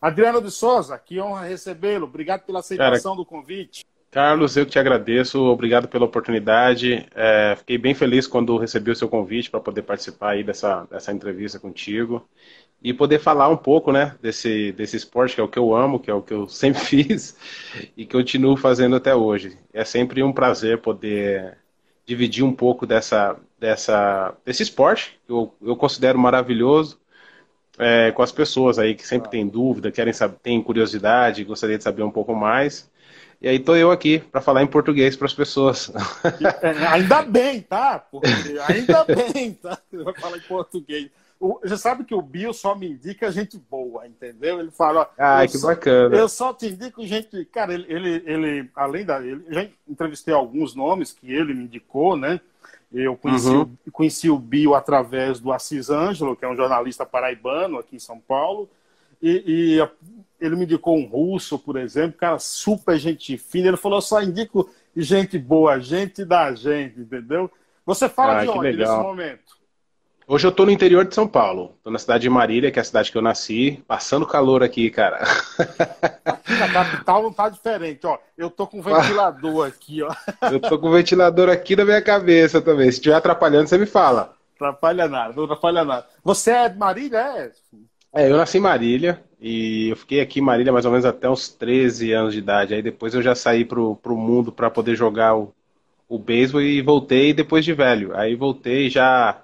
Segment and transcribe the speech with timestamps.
[0.00, 2.06] Adriano de Souza, que honra recebê-lo.
[2.06, 3.84] Obrigado pela aceitação Cara, do convite.
[4.10, 7.06] Carlos, eu que te agradeço, obrigado pela oportunidade.
[7.14, 11.12] É, fiquei bem feliz quando recebi o seu convite para poder participar aí dessa, dessa
[11.12, 12.26] entrevista contigo
[12.82, 16.00] e poder falar um pouco, né, desse, desse esporte que é o que eu amo,
[16.00, 17.36] que é o que eu sempre fiz
[17.96, 19.56] e que eu continuo fazendo até hoje.
[19.72, 21.58] É sempre um prazer poder
[22.04, 26.98] dividir um pouco dessa, dessa, desse esporte que eu, eu considero maravilhoso
[27.80, 31.84] é, com as pessoas aí que sempre têm dúvida, querem saber, têm curiosidade, gostaria de
[31.84, 32.88] saber um pouco mais.
[33.42, 35.90] E aí tô eu aqui para falar em português para as pessoas.
[36.62, 37.98] É, ainda bem, tá?
[37.98, 38.28] Porque
[38.68, 39.78] ainda bem, tá?
[39.90, 41.10] Vai falar em português.
[41.40, 44.60] O, você sabe que o Bill só me indica gente boa, entendeu?
[44.60, 45.10] Ele fala.
[45.16, 46.14] Ah, que só, bacana.
[46.14, 47.46] Eu só te indico gente.
[47.46, 49.24] Cara, ele, ele, ele além da.
[49.24, 52.40] Ele, já entrevistei alguns nomes que ele me indicou, né?
[52.92, 53.76] Eu conheci, uhum.
[53.86, 58.00] o, conheci o Bill através do Assis Ângelo, que é um jornalista paraibano aqui em
[58.00, 58.68] São Paulo.
[59.22, 59.88] E, e
[60.40, 63.68] ele me indicou um russo, por exemplo, cara, super gente fina.
[63.68, 67.50] Ele falou: só indico gente boa, gente da gente, entendeu?
[67.86, 68.96] Você fala ah, de onde legal.
[68.96, 69.59] nesse momento?
[70.32, 71.74] Hoje eu tô no interior de São Paulo.
[71.82, 73.82] Tô na cidade de Marília, que é a cidade que eu nasci.
[73.88, 75.16] Passando calor aqui, cara.
[76.24, 78.16] Aqui na capital não tá diferente, ó.
[78.38, 80.14] Eu tô com ventilador aqui, ó.
[80.48, 82.84] Eu tô com ventilador aqui na minha cabeça também.
[82.92, 84.36] Se estiver atrapalhando, você me fala.
[84.54, 86.06] Atrapalha nada, não atrapalha nada.
[86.22, 87.50] Você é de Marília, é?
[88.14, 91.28] É, eu nasci em Marília e eu fiquei aqui em Marília mais ou menos até
[91.28, 92.72] uns 13 anos de idade.
[92.72, 95.52] Aí depois eu já saí pro, pro mundo para poder jogar o,
[96.08, 98.16] o beisebol e voltei depois de velho.
[98.16, 99.42] Aí voltei já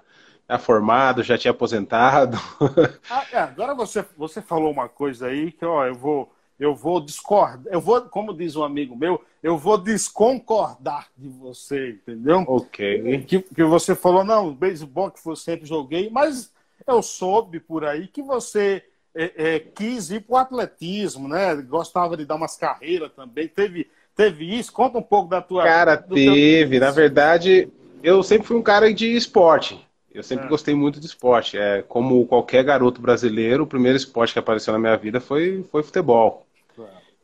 [0.48, 2.38] já formado, já tinha aposentado.
[3.10, 7.00] Ah, é, agora você, você falou uma coisa aí que ó, eu vou eu vou
[7.00, 12.44] discordar, eu vou, como diz um amigo meu, eu vou desconcordar de você, entendeu?
[12.48, 13.24] Ok.
[13.26, 16.50] Que, que você falou, não, beisebol que eu sempre joguei, mas
[16.86, 18.82] eu soube por aí que você
[19.14, 21.54] é, é, quis ir para o atletismo, né?
[21.56, 23.48] Gostava de dar umas carreiras também.
[23.48, 24.72] Teve, teve isso?
[24.72, 25.62] Conta um pouco da tua.
[25.62, 26.78] Cara, teve.
[26.78, 26.86] Teu...
[26.86, 27.68] Na verdade,
[28.02, 29.85] eu sempre fui um cara de esporte.
[30.16, 30.48] Eu sempre é.
[30.48, 31.58] gostei muito de esporte.
[31.58, 35.82] É, como qualquer garoto brasileiro, o primeiro esporte que apareceu na minha vida foi, foi
[35.82, 36.46] futebol.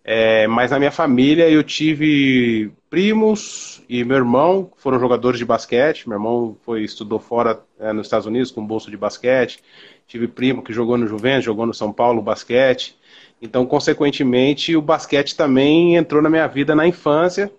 [0.05, 5.45] É, mas na minha família eu tive primos e meu irmão que foram jogadores de
[5.45, 6.09] basquete.
[6.09, 9.63] Meu irmão foi estudou fora é, nos Estados Unidos com bolsa de basquete.
[10.07, 12.99] Tive primo que jogou no Juventus, jogou no São Paulo basquete.
[13.41, 17.51] Então, consequentemente, o basquete também entrou na minha vida na infância,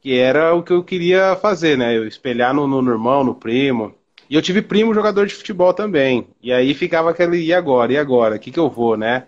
[0.00, 1.96] que era o que eu queria fazer, né?
[1.96, 3.97] Eu espelhar no, no irmão, no primo.
[4.28, 6.28] E eu tive primo jogador de futebol também.
[6.42, 7.92] E aí ficava aquele, e agora?
[7.92, 8.36] E agora?
[8.36, 9.24] O que, que eu vou, né?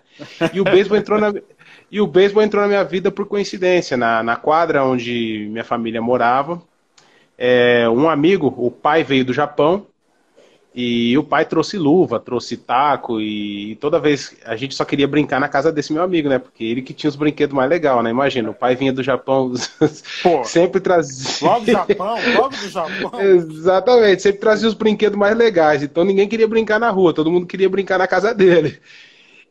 [0.53, 1.33] E o beisebol entrou na.
[1.89, 3.97] E o beisebol entrou na minha vida por coincidência.
[3.97, 6.61] Na, na quadra onde minha família morava,
[7.37, 9.87] é, um amigo, o pai veio do Japão,
[10.73, 15.37] e o pai trouxe luva, trouxe taco e, toda vez a gente só queria brincar
[15.37, 16.39] na casa desse meu amigo, né?
[16.39, 18.09] Porque ele que tinha os brinquedos mais legais, né?
[18.09, 19.51] Imagina, o pai vinha do Japão,
[20.23, 21.45] Pô, sempre trazia.
[21.45, 23.21] Logo do Japão, logo do Japão.
[23.21, 25.83] Exatamente, sempre trazia os brinquedos mais legais.
[25.83, 28.79] Então ninguém queria brincar na rua, todo mundo queria brincar na casa dele.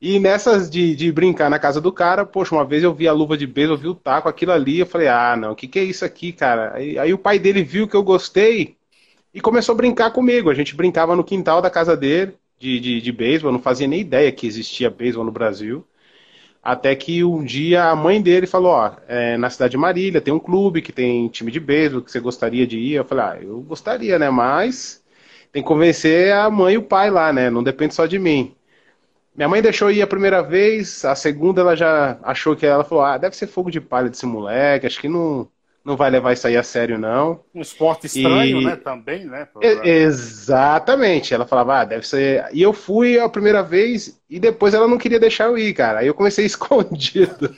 [0.00, 3.12] E nessas de, de brincar na casa do cara, poxa, uma vez eu vi a
[3.12, 5.69] luva de beijo, eu vi o taco, aquilo ali, eu falei, ah, não, o que,
[5.69, 6.72] que é isso aqui, cara?
[6.75, 8.79] Aí, aí o pai dele viu que eu gostei
[9.32, 10.50] e começou a brincar comigo.
[10.50, 14.00] A gente brincava no quintal da casa dele de, de, de beisebol, não fazia nem
[14.00, 15.86] ideia que existia beisebol no Brasil.
[16.62, 20.32] Até que um dia a mãe dele falou: Ó, é, na cidade de Marília tem
[20.34, 22.94] um clube que tem time de beisebol que você gostaria de ir.
[22.94, 24.28] Eu falei: Ah, eu gostaria, né?
[24.30, 25.02] Mas
[25.52, 27.48] tem que convencer a mãe e o pai lá, né?
[27.50, 28.54] Não depende só de mim.
[29.34, 33.04] Minha mãe deixou ir a primeira vez, a segunda ela já achou que ela falou:
[33.04, 35.48] Ah, deve ser fogo de palha desse moleque, acho que não
[35.84, 37.41] não vai levar isso aí a sério, não.
[37.54, 38.64] Um esporte estranho, e...
[38.64, 38.76] né?
[38.76, 39.48] Também, né?
[39.82, 41.32] exatamente.
[41.32, 42.46] Ela falava, ah, deve ser.
[42.52, 46.00] E eu fui a primeira vez e depois ela não queria deixar eu ir, cara.
[46.00, 47.54] Aí eu comecei escondido.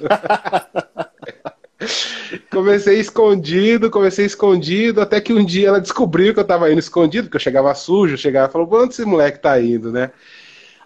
[2.51, 7.25] comecei escondido, comecei escondido, até que um dia ela descobriu que eu tava indo escondido,
[7.27, 10.13] porque eu chegava sujo, chegava e falou, onde esse moleque tá indo, né?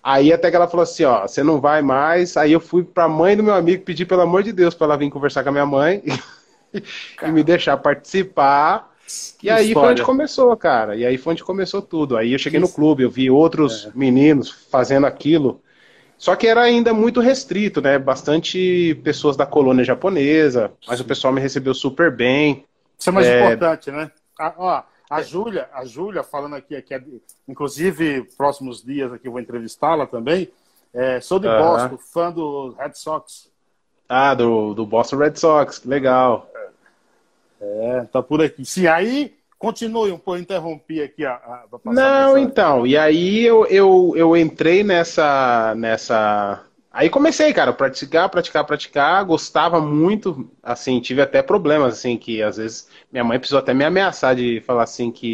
[0.03, 2.37] Aí até que ela falou assim, ó, você não vai mais.
[2.37, 4.97] Aí eu fui pra mãe do meu amigo pedir, pelo amor de Deus, pra ela
[4.97, 6.03] vir conversar com a minha mãe.
[7.23, 8.95] e me deixar participar.
[9.39, 9.89] Que e aí história.
[9.89, 10.97] foi onde começou, cara.
[10.97, 12.17] E aí foi onde começou tudo.
[12.17, 13.93] Aí eu cheguei no clube, eu vi outros é.
[13.95, 15.61] meninos fazendo aquilo.
[16.19, 17.99] Só que era ainda muito restrito, né?
[17.99, 21.05] Bastante pessoas da colônia japonesa, mas Sim.
[21.05, 22.65] o pessoal me recebeu super bem.
[22.99, 23.41] Isso é mais é...
[23.41, 24.11] importante, né?
[24.39, 26.95] A, ó, a Júlia, a Júlia falando aqui, aqui,
[27.47, 30.51] inclusive próximos dias aqui eu vou entrevistá-la também.
[30.93, 33.51] É, sou de Boston, fã do Red Sox.
[34.09, 36.51] Ah, do, do Boston Red Sox, legal.
[37.61, 38.65] É, tá por aqui.
[38.65, 41.35] Sim, aí continue um pouco, interrompi aqui a.
[41.35, 46.67] a Não, então, e aí eu, eu, eu entrei nessa, nessa
[46.97, 52.57] Aí comecei, cara, praticar, praticar, praticar, gostava muito, assim, tive até problemas, assim, que às
[52.57, 55.27] vezes minha mãe precisou até me ameaçar de falar assim que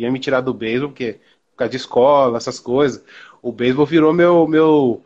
[0.00, 3.04] ia me tirar do beisebol, porque por causa de escola, essas coisas.
[3.42, 5.04] O beisebol virou meu, meu,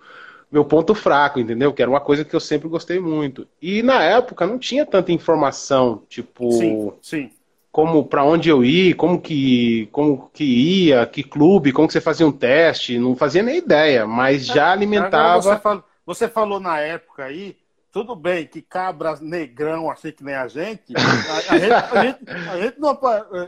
[0.55, 1.73] meu ponto fraco, entendeu?
[1.73, 3.45] Que era uma coisa que eu sempre gostei muito.
[3.61, 7.31] E na época não tinha tanta informação, tipo, sim, sim.
[7.73, 12.01] como para onde eu ir, como que como que ia, que clube, como que você
[12.01, 15.43] fazia um teste, não fazia nem ideia, mas já alimentava.
[15.43, 17.56] Você falou, você falou na época aí,
[17.91, 22.31] tudo bem que cabra negrão, assim que nem a gente, a, a, gente, a, gente,
[22.49, 22.97] a gente não.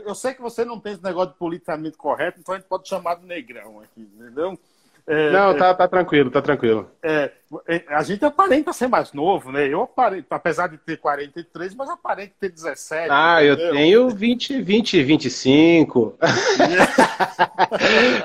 [0.05, 2.85] Eu sei que você não tem esse negócio de politicamente correto, então a gente pode
[2.89, 4.59] chamar de negrão aqui, entendeu?
[5.07, 6.85] É, não, tá, tá tranquilo, tá tranquilo.
[7.01, 7.31] É,
[7.65, 9.65] é, a gente aparenta ser mais novo, né?
[9.65, 13.07] Eu aparento, apesar de ter 43, mas aparento ter 17.
[13.09, 13.67] Ah, entendeu?
[13.67, 16.17] eu tenho 20, 20, 25.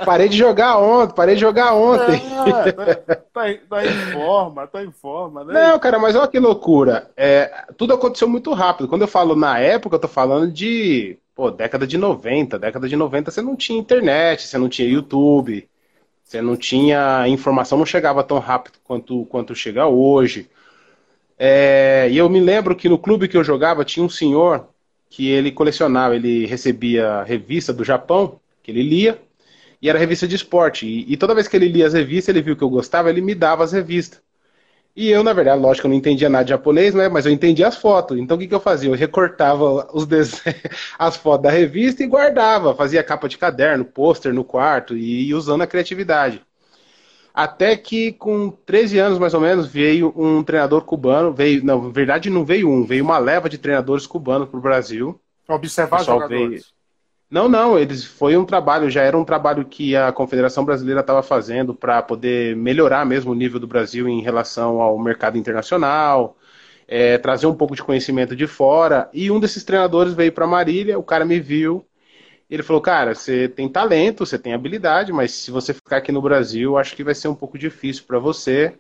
[0.05, 2.21] parei de jogar ontem, parei de jogar ontem.
[2.43, 5.55] É, tá, tá, tá, em forma, tá em forma, né?
[5.55, 7.09] Não, cara, mas olha que loucura.
[7.17, 8.89] É, tudo aconteceu muito rápido.
[8.89, 12.59] Quando eu falo na época, eu tô falando de pô, década de 90.
[12.59, 15.69] Década de 90 você não tinha internet, você não tinha YouTube.
[16.33, 17.19] Você não tinha.
[17.19, 20.49] A informação não chegava tão rápido quanto, quanto chega hoje.
[21.39, 24.67] É, e eu me lembro que no clube que eu jogava tinha um senhor
[25.11, 29.21] que ele colecionava, ele recebia revista do Japão, que ele lia,
[29.81, 30.87] e era revista de esporte.
[30.87, 33.21] E, e, toda vez que ele lia as revistas, ele viu que eu gostava, ele
[33.21, 34.23] me dava as revistas.
[34.95, 37.09] E eu, na verdade, lógico, eu não entendia nada de japonês, né?
[37.09, 38.19] Mas eu entendia as fotos.
[38.19, 38.91] Então o que, que eu fazia?
[38.91, 40.61] Eu recortava os desenhos,
[40.99, 42.75] as fotos da revista e guardava.
[42.75, 46.43] Fazia capa de caderno, pôster no quarto e usando a criatividade.
[47.35, 51.89] Até que com 13 anos mais ou menos veio um treinador cubano, veio, não, na
[51.89, 55.19] verdade não veio um, veio uma leva de treinadores cubanos para o Brasil.
[55.49, 56.51] Observar jogadores.
[56.51, 56.65] Veio,
[57.33, 61.23] não, não, eles foi um trabalho, já era um trabalho que a Confederação Brasileira estava
[61.23, 66.37] fazendo para poder melhorar mesmo o nível do Brasil em relação ao mercado internacional,
[66.87, 69.09] é, trazer um pouco de conhecimento de fora.
[69.15, 71.87] E um desses treinadores veio para Marília, o cara me viu,
[72.51, 76.21] ele falou, cara, você tem talento, você tem habilidade, mas se você ficar aqui no
[76.21, 78.75] Brasil, acho que vai ser um pouco difícil para você.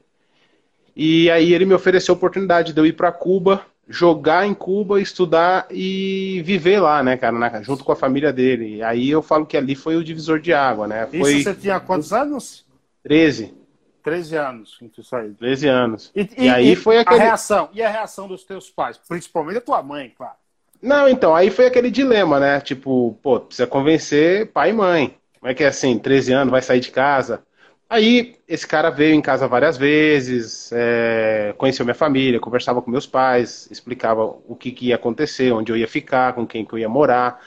[0.95, 5.01] E aí ele me ofereceu a oportunidade de eu ir para Cuba jogar em Cuba,
[5.01, 8.77] estudar e viver lá, né, cara, na, junto com a família dele.
[8.77, 11.07] E aí eu falo que ali foi o divisor de água, né?
[11.07, 11.35] Foi...
[11.35, 12.65] Isso você tinha quantos anos?
[13.03, 13.55] 13.
[14.03, 15.35] 13 anos que tu saiu.
[15.35, 16.11] 13 anos.
[16.15, 17.21] E, e, e aí foi aquele...
[17.21, 18.99] A reação, e a reação dos teus pais?
[19.09, 20.35] Principalmente a tua mãe, claro.
[20.81, 22.61] Não, então, aí foi aquele dilema, né?
[22.61, 25.17] Tipo, pô, precisa convencer pai e mãe.
[25.39, 27.43] Como é que é assim, 13 anos, vai sair de casa?
[27.93, 33.07] Aí esse cara veio em casa várias vezes, é, conheceu minha família, conversava com meus
[33.07, 36.79] pais, explicava o que, que, ia acontecer, onde eu ia ficar, com quem que eu
[36.79, 37.39] ia morar.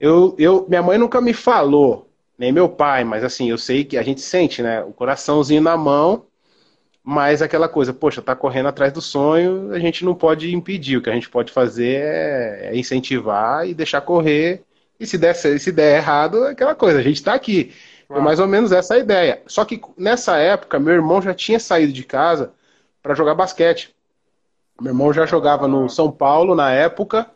[0.00, 3.98] Eu, eu, minha mãe nunca me falou, nem meu pai, mas assim, eu sei que
[3.98, 4.82] a gente sente, né?
[4.82, 6.24] O coraçãozinho na mão,
[7.04, 10.96] mas aquela coisa, poxa, tá correndo atrás do sonho, a gente não pode impedir.
[10.96, 14.62] O que a gente pode fazer é, é incentivar e deixar correr.
[14.98, 17.72] E se der, se der errado, é aquela coisa, a gente tá aqui.
[18.08, 19.42] Foi mais ou menos essa a ideia.
[19.46, 22.52] Só que nessa época, meu irmão já tinha saído de casa
[23.02, 23.94] para jogar basquete.
[24.80, 27.30] Meu irmão já jogava no São Paulo na época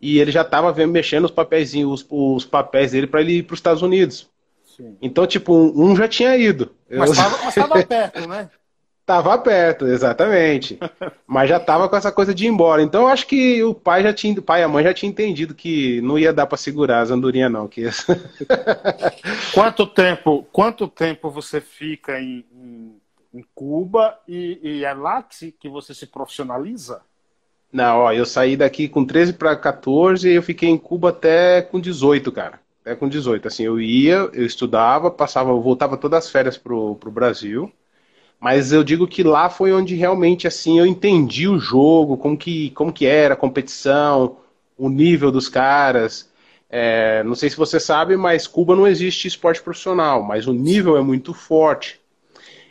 [0.00, 3.54] e ele já estava mexendo os papéis, os, os papéis dele para ele ir para
[3.54, 4.28] os Estados Unidos.
[4.76, 4.96] Sim.
[5.00, 6.72] Então, tipo, um, um, já tinha ido.
[6.90, 8.50] Mas estava perto, né?
[9.06, 10.78] Tava perto, exatamente.
[11.26, 12.82] Mas já tava com essa coisa de ir embora.
[12.82, 15.10] Então eu acho que o pai já tinha, o pai e a mãe já tinham
[15.10, 17.84] entendido que não ia dar para segurar as andorinhas não, que
[19.52, 22.96] Quanto tempo, quanto tempo você fica em, em,
[23.34, 27.02] em Cuba e, e, é lá que, que você se profissionaliza?
[27.70, 31.60] Não, ó, eu saí daqui com 13 para 14 e eu fiquei em Cuba até
[31.60, 32.60] com 18, cara.
[32.80, 36.94] Até com 18, assim, eu ia, eu estudava, passava, eu voltava todas as férias pro,
[36.96, 37.70] pro Brasil.
[38.44, 42.68] Mas eu digo que lá foi onde realmente assim eu entendi o jogo, como que,
[42.72, 44.36] como que era a competição,
[44.76, 46.30] o nível dos caras.
[46.68, 50.98] É, não sei se você sabe, mas Cuba não existe esporte profissional, mas o nível
[50.98, 51.98] é muito forte.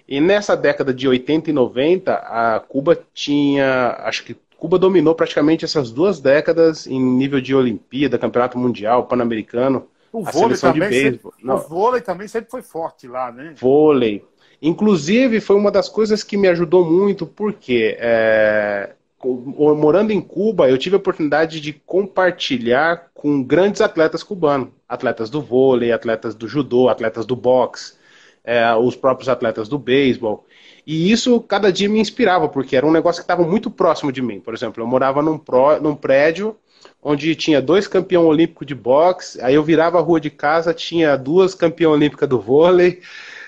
[0.07, 5.65] E nessa década de 80 e 90, a Cuba tinha, acho que Cuba dominou praticamente
[5.65, 9.87] essas duas décadas em nível de Olimpíada, Campeonato Mundial, Pan-Americano.
[10.11, 13.55] O vôlei também, sempre, o vôlei também sempre foi forte lá, né?
[13.59, 14.23] Vôlei.
[14.65, 20.77] Inclusive, foi uma das coisas que me ajudou muito, porque é, morando em Cuba, eu
[20.77, 26.88] tive a oportunidade de compartilhar com grandes atletas cubanos, atletas do vôlei, atletas do judô,
[26.88, 27.96] atletas do boxe,
[28.41, 30.46] é, os próprios atletas do beisebol.
[30.88, 34.22] E isso cada dia me inspirava, porque era um negócio que estava muito próximo de
[34.22, 34.39] mim.
[34.39, 36.55] Por exemplo, eu morava num, pró, num prédio
[37.01, 41.17] onde tinha dois campeões olímpicos de boxe, aí eu virava a rua de casa, tinha
[41.17, 43.01] duas campeãs olímpicas do vôlei,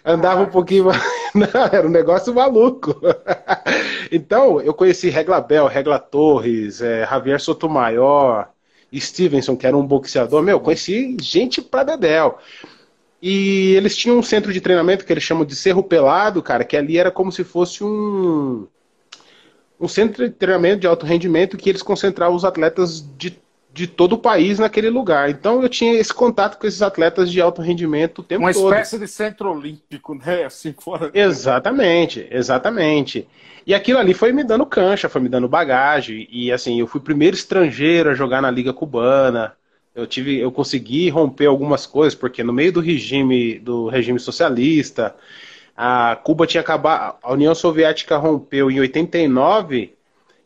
[0.06, 0.86] andava um pouquinho,
[1.36, 2.96] Não, era um negócio maluco.
[4.12, 8.48] então, eu conheci Regla Bel, Regla Torres, é, Javier Sotomayor,
[8.96, 10.42] Stevenson, que era um boxeador.
[10.42, 12.38] Meu, conheci gente pra dedéu.
[13.22, 16.78] E eles tinham um centro de treinamento que eles chamam de Cerro Pelado, cara, que
[16.78, 18.68] ali era como se fosse um
[19.78, 23.38] um centro de treinamento de alto rendimento que eles concentravam os atletas de,
[23.75, 25.29] de todo o país naquele lugar.
[25.29, 28.67] Então eu tinha esse contato com esses atletas de alto rendimento o tempo Uma todo.
[28.67, 30.46] Uma espécie de centro olímpico, né?
[30.48, 31.12] Assim, fora...
[31.13, 33.27] Exatamente, exatamente.
[33.67, 36.25] E aquilo ali foi me dando cancha, foi me dando bagagem.
[36.32, 39.51] E assim, eu fui o primeiro estrangeiro a jogar na Liga Cubana.
[39.94, 45.13] Eu tive, eu consegui romper algumas coisas, porque no meio do regime, do regime socialista,
[45.75, 49.94] a Cuba tinha acabado, a União Soviética rompeu em 89,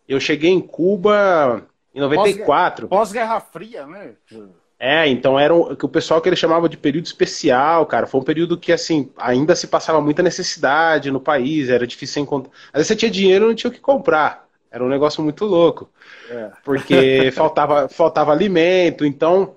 [0.08, 1.64] eu cheguei em Cuba
[2.00, 2.88] em 94.
[2.88, 4.14] Pós-Guerra Fria, né?
[4.80, 8.08] É, então era o que o pessoal que ele chamava de período especial, cara.
[8.08, 12.52] Foi um período que, assim, ainda se passava muita necessidade no país, era difícil encontrar.
[12.68, 14.48] Às vezes você tinha dinheiro e não tinha o que comprar.
[14.72, 15.90] Era um negócio muito louco.
[16.30, 16.52] É.
[16.64, 19.06] Porque faltava, faltava alimento.
[19.06, 19.56] Então,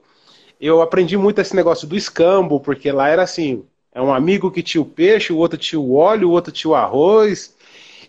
[0.60, 4.62] eu aprendi muito esse negócio do escambo, porque lá era assim: é um amigo que
[4.62, 7.54] tinha o peixe, o outro tinha o óleo, o outro tinha o arroz.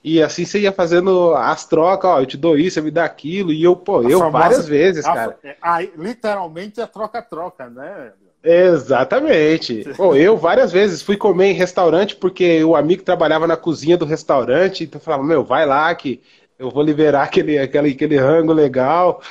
[0.04, 3.06] E assim você ia fazendo as trocas, ó, eu te dou isso, você me dá
[3.06, 3.54] aquilo.
[3.54, 5.40] E eu, pô, a eu famosa, várias vezes, a, cara.
[5.62, 8.12] A, literalmente a troca-troca, né?
[8.44, 9.86] Exatamente.
[9.96, 14.06] Pô, eu várias vezes fui comer em restaurante porque o amigo trabalhava na cozinha do
[14.06, 16.22] restaurante, então falava, meu, vai lá que
[16.60, 19.22] eu vou liberar aquele, aquele, aquele rango legal.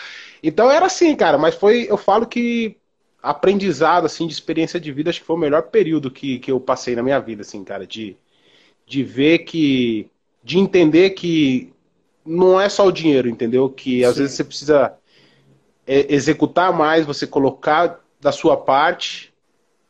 [0.42, 2.78] Então era assim, cara, mas foi, eu falo que
[3.22, 6.58] aprendizado, assim, de experiência de vida, acho que foi o melhor período que, que eu
[6.58, 8.16] passei na minha vida, assim, cara, de,
[8.86, 10.10] de ver que,
[10.42, 11.72] de entender que
[12.24, 13.68] não é só o dinheiro, entendeu?
[13.68, 14.22] Que às Sim.
[14.22, 14.94] vezes você precisa
[15.86, 19.32] é, executar mais, você colocar da sua parte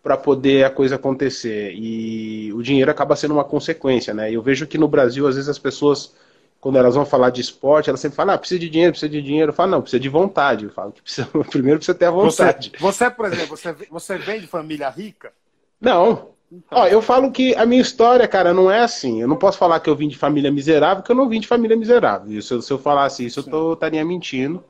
[0.02, 1.72] para poder a coisa acontecer.
[1.74, 4.32] E o dinheiro acaba sendo uma consequência, né?
[4.32, 6.14] Eu vejo que no Brasil, às vezes, as pessoas
[6.62, 9.20] quando elas vão falar de esporte, elas sempre falam, ah, precisa de dinheiro, precisa de
[9.20, 9.50] dinheiro.
[9.50, 10.66] Eu falo, não, precisa de vontade.
[10.66, 12.70] Eu falo que precisa, primeiro precisa ter a vontade.
[12.78, 15.32] Você, você por exemplo, você, você vem de família rica?
[15.80, 16.28] Não.
[16.52, 16.78] Então.
[16.80, 19.22] Ó, eu falo que a minha história, cara, não é assim.
[19.22, 21.48] Eu não posso falar que eu vim de família miserável, porque eu não vim de
[21.48, 22.42] família miserável.
[22.42, 23.48] Se, se eu falasse isso, Sim.
[23.48, 24.62] eu tô, estaria mentindo.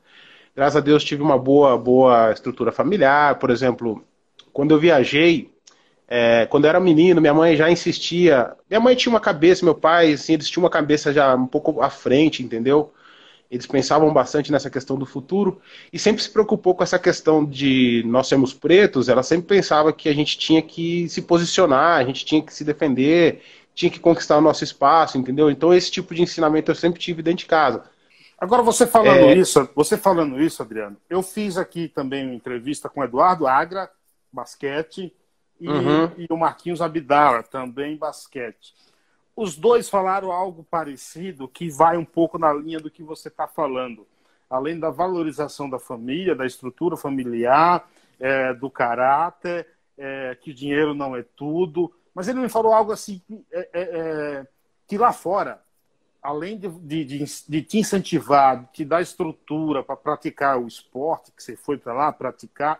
[0.54, 3.38] Graças a Deus tive uma boa, boa estrutura familiar.
[3.38, 4.04] Por exemplo,
[4.52, 5.50] quando eu viajei,
[6.06, 8.54] é, quando eu era menino, minha mãe já insistia.
[8.70, 11.80] Minha mãe tinha uma cabeça, meu pai, assim, eles tinham uma cabeça já um pouco
[11.80, 12.92] à frente, entendeu?
[13.52, 15.60] Eles pensavam bastante nessa questão do futuro
[15.92, 19.10] e sempre se preocupou com essa questão de nós sermos pretos.
[19.10, 22.64] Ela sempre pensava que a gente tinha que se posicionar, a gente tinha que se
[22.64, 23.42] defender,
[23.74, 25.50] tinha que conquistar o nosso espaço, entendeu?
[25.50, 27.84] Então esse tipo de ensinamento eu sempre tive dentro de casa.
[28.38, 29.34] Agora você falando é...
[29.34, 33.90] isso, você falando isso, Adriano, eu fiz aqui também uma entrevista com Eduardo Agra,
[34.32, 35.14] basquete,
[35.60, 36.10] e, uhum.
[36.16, 38.74] e o Marquinhos Abdala, também basquete.
[39.34, 43.46] Os dois falaram algo parecido que vai um pouco na linha do que você está
[43.46, 44.06] falando.
[44.48, 47.88] Além da valorização da família, da estrutura familiar,
[48.20, 51.92] é, do caráter, é, que dinheiro não é tudo.
[52.14, 54.46] Mas ele me falou algo assim, é, é, é
[54.86, 55.62] que lá fora,
[56.22, 61.42] além de, de, de, de te incentivar, te dar estrutura para praticar o esporte que
[61.42, 62.78] você foi para lá praticar,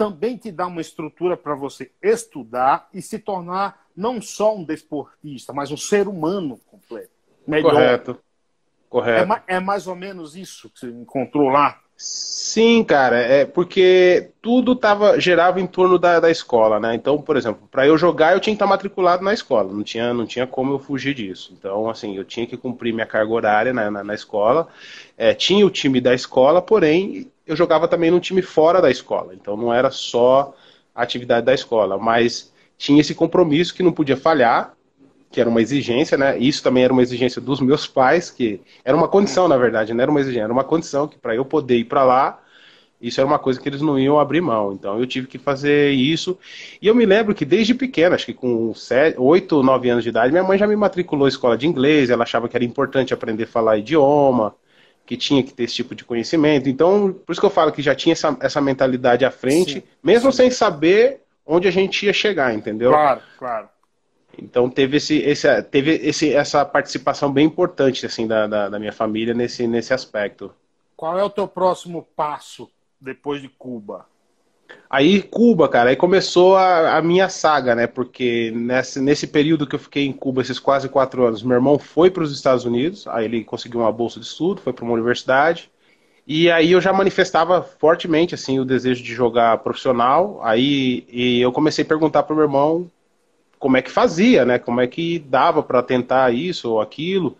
[0.00, 5.52] também te dá uma estrutura para você estudar e se tornar não só um desportista,
[5.52, 7.10] mas um ser humano completo.
[7.46, 7.72] Melhor.
[7.74, 8.18] Correto.
[8.88, 9.32] Correto.
[9.46, 11.78] É, é mais ou menos isso que você encontrou lá?
[11.98, 16.94] Sim, cara, é porque tudo tava, gerava em torno da, da escola, né?
[16.94, 20.14] Então, por exemplo, para eu jogar eu tinha que estar matriculado na escola, não tinha,
[20.14, 21.54] não tinha como eu fugir disso.
[21.58, 24.66] Então, assim, eu tinha que cumprir minha carga horária na, na, na escola.
[25.18, 29.34] É, tinha o time da escola, porém, eu jogava também num time fora da escola.
[29.34, 30.54] Então, não era só
[30.94, 34.74] a atividade da escola, mas tinha esse compromisso que não podia falhar
[35.30, 36.36] que era uma exigência, né?
[36.38, 40.02] Isso também era uma exigência dos meus pais, que era uma condição, na verdade, não
[40.02, 42.40] era uma exigência, era uma condição que para eu poder ir para lá,
[43.00, 44.72] isso era uma coisa que eles não iam abrir mão.
[44.72, 46.36] Então eu tive que fazer isso.
[46.82, 50.10] E eu me lembro que desde pequeno, acho que com 7, 8, 9 anos de
[50.10, 53.14] idade, minha mãe já me matriculou em escola de inglês, ela achava que era importante
[53.14, 54.54] aprender a falar idioma,
[55.10, 56.68] que tinha que ter esse tipo de conhecimento.
[56.68, 59.82] Então, por isso que eu falo que já tinha essa, essa mentalidade à frente, sim,
[60.00, 60.36] mesmo sim.
[60.36, 62.92] sem saber onde a gente ia chegar, entendeu?
[62.92, 63.68] Claro, claro.
[64.38, 68.92] Então teve, esse, esse, teve esse, essa participação bem importante assim da, da, da, minha
[68.92, 70.54] família nesse, nesse aspecto.
[70.96, 74.06] Qual é o teu próximo passo depois de Cuba?
[74.88, 77.86] Aí Cuba, cara, aí começou a, a minha saga, né?
[77.86, 81.78] Porque nesse, nesse período que eu fiquei em Cuba, esses quase quatro anos, meu irmão
[81.78, 84.94] foi para os Estados Unidos, aí ele conseguiu uma bolsa de estudo, foi para uma
[84.94, 85.70] universidade.
[86.26, 90.40] E aí eu já manifestava fortemente assim o desejo de jogar profissional.
[90.42, 91.04] Aí
[91.40, 92.90] eu comecei a perguntar para meu irmão
[93.58, 94.58] como é que fazia, né?
[94.58, 97.36] Como é que dava para tentar isso ou aquilo.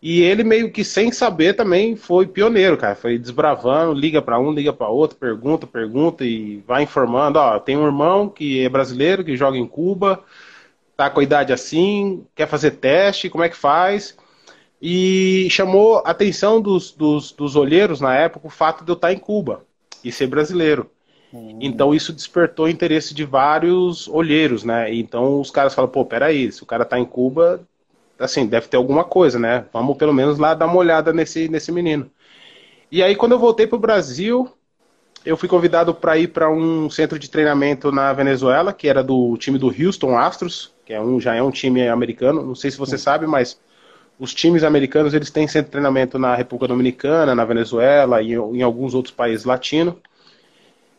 [0.00, 2.94] E ele meio que sem saber também foi pioneiro, cara.
[2.94, 7.38] Foi desbravando, liga para um, liga para outro, pergunta, pergunta e vai informando.
[7.38, 10.22] Ó, tem um irmão que é brasileiro, que joga em Cuba,
[10.96, 14.16] tá com a idade assim, quer fazer teste, como é que faz?
[14.80, 19.12] E chamou a atenção dos, dos, dos olheiros na época o fato de eu estar
[19.12, 19.64] em Cuba
[20.04, 20.88] e ser brasileiro.
[21.34, 21.58] Hum.
[21.60, 24.94] Então isso despertou o interesse de vários olheiros, né?
[24.94, 27.66] Então os caras falam, pô, peraí, se o cara tá em Cuba,
[28.18, 29.64] assim, deve ter alguma coisa, né?
[29.72, 32.10] Vamos pelo menos lá dar uma olhada nesse, nesse menino.
[32.90, 34.50] E aí, quando eu voltei para o Brasil,
[35.24, 39.36] eu fui convidado para ir para um centro de treinamento na Venezuela, que era do
[39.36, 42.42] time do Houston Astros, que é um, já é um time americano.
[42.44, 43.04] Não sei se você Sim.
[43.04, 43.60] sabe, mas
[44.18, 48.62] os times americanos eles têm centro de treinamento na República Dominicana, na Venezuela e em
[48.62, 49.94] alguns outros países latinos.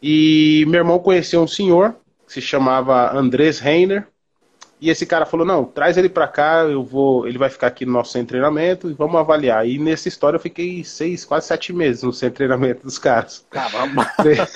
[0.01, 1.95] E meu irmão conheceu um senhor
[2.25, 4.07] que se chamava Andrés Reiner,
[4.81, 7.85] e esse cara falou: não, traz ele para cá, eu vou, ele vai ficar aqui
[7.85, 9.67] no nosso centro de treinamento e vamos avaliar.
[9.67, 13.45] E nessa história eu fiquei seis, quase sete meses no centro de treinamento dos caras.
[13.49, 14.09] Caramba!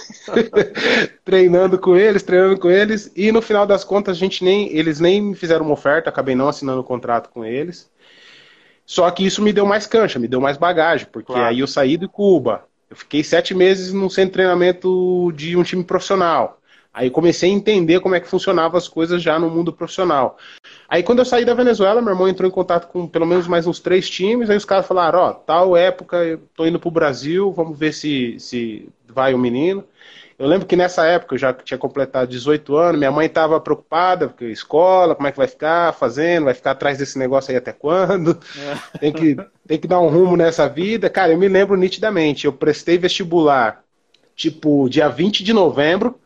[1.25, 4.99] treinando com eles, treinando com eles, e no final das contas a gente nem, eles
[4.99, 7.91] nem me fizeram uma oferta, acabei não assinando o um contrato com eles.
[8.85, 11.47] Só que isso me deu mais cancha, me deu mais bagagem, porque claro.
[11.47, 12.65] aí eu saí de Cuba.
[12.89, 16.59] Eu fiquei sete meses no centro de treinamento de um time profissional.
[16.93, 20.37] Aí comecei a entender como é que funcionavam as coisas já no mundo profissional.
[20.87, 23.65] Aí quando eu saí da Venezuela, meu irmão entrou em contato com pelo menos mais
[23.65, 26.91] uns três times, aí os caras falaram, ó, oh, tal época eu tô indo pro
[26.91, 29.83] Brasil, vamos ver se, se vai o menino.
[30.37, 34.27] Eu lembro que nessa época eu já tinha completado 18 anos, minha mãe estava preocupada,
[34.27, 37.71] porque escola, como é que vai ficar fazendo, vai ficar atrás desse negócio aí até
[37.71, 38.37] quando?
[38.59, 38.97] É.
[38.99, 39.35] Tem, que,
[39.67, 41.09] tem que dar um rumo nessa vida.
[41.09, 43.83] Cara, eu me lembro nitidamente, eu prestei vestibular,
[44.35, 46.19] tipo, dia 20 de novembro,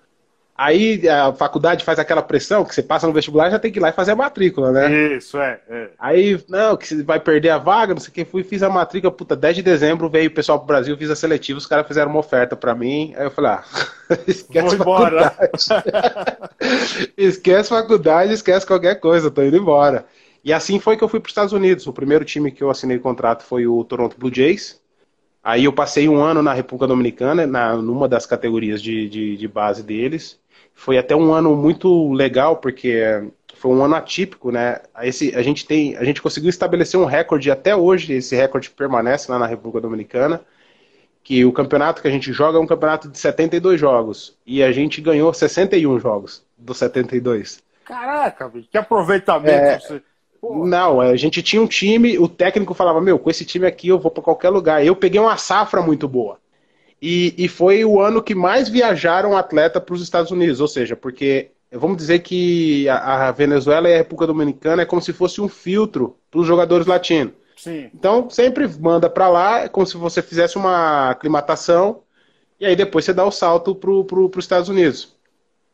[0.57, 3.81] Aí a faculdade faz aquela pressão que você passa no vestibular já tem que ir
[3.81, 5.15] lá e fazer a matrícula, né?
[5.15, 5.59] Isso, é.
[5.69, 5.89] é.
[5.99, 8.69] Aí, não, que você vai perder a vaga, não sei o que, fui fiz a
[8.69, 11.87] matrícula, puta, 10 de dezembro veio o pessoal pro Brasil, fiz a seletiva, os caras
[11.87, 13.63] fizeram uma oferta pra mim, aí eu falei, ah,
[14.25, 15.29] esquece Vou embora.
[15.29, 17.13] faculdade.
[17.15, 20.05] esquece faculdade, esquece qualquer coisa, tô indo embora.
[20.43, 21.86] E assim foi que eu fui para os Estados Unidos.
[21.88, 24.82] O primeiro time que eu assinei contrato foi o Toronto Blue Jays.
[25.43, 29.47] Aí eu passei um ano na República Dominicana, na, numa das categorias de, de, de
[29.47, 30.39] base deles.
[30.77, 33.03] Foi até um ano muito legal, porque
[33.55, 34.79] foi um ano atípico, né?
[35.01, 39.29] Esse, a, gente tem, a gente conseguiu estabelecer um recorde, até hoje esse recorde permanece
[39.31, 40.39] lá na República Dominicana,
[41.23, 44.71] que o campeonato que a gente joga é um campeonato de 72 jogos, e a
[44.71, 47.63] gente ganhou 61 jogos dos 72.
[47.83, 49.79] Caraca, que aproveitamento é...
[49.79, 50.01] você...
[50.43, 53.97] Não, a gente tinha um time, o técnico falava, meu, com esse time aqui eu
[53.97, 54.85] vou para qualquer lugar.
[54.85, 56.39] Eu peguei uma safra muito boa.
[57.01, 60.95] E, e foi o ano que mais viajaram atleta para os Estados Unidos, ou seja,
[60.95, 65.39] porque vamos dizer que a, a, Venezuela e a República Dominicana é como se fosse
[65.39, 67.33] um filtro para os jogadores latinos.
[67.55, 67.89] Sim.
[67.93, 72.01] Então sempre manda para lá, é como se você fizesse uma aclimatação
[72.60, 75.15] e aí depois você dá o salto para pro, os Estados Unidos.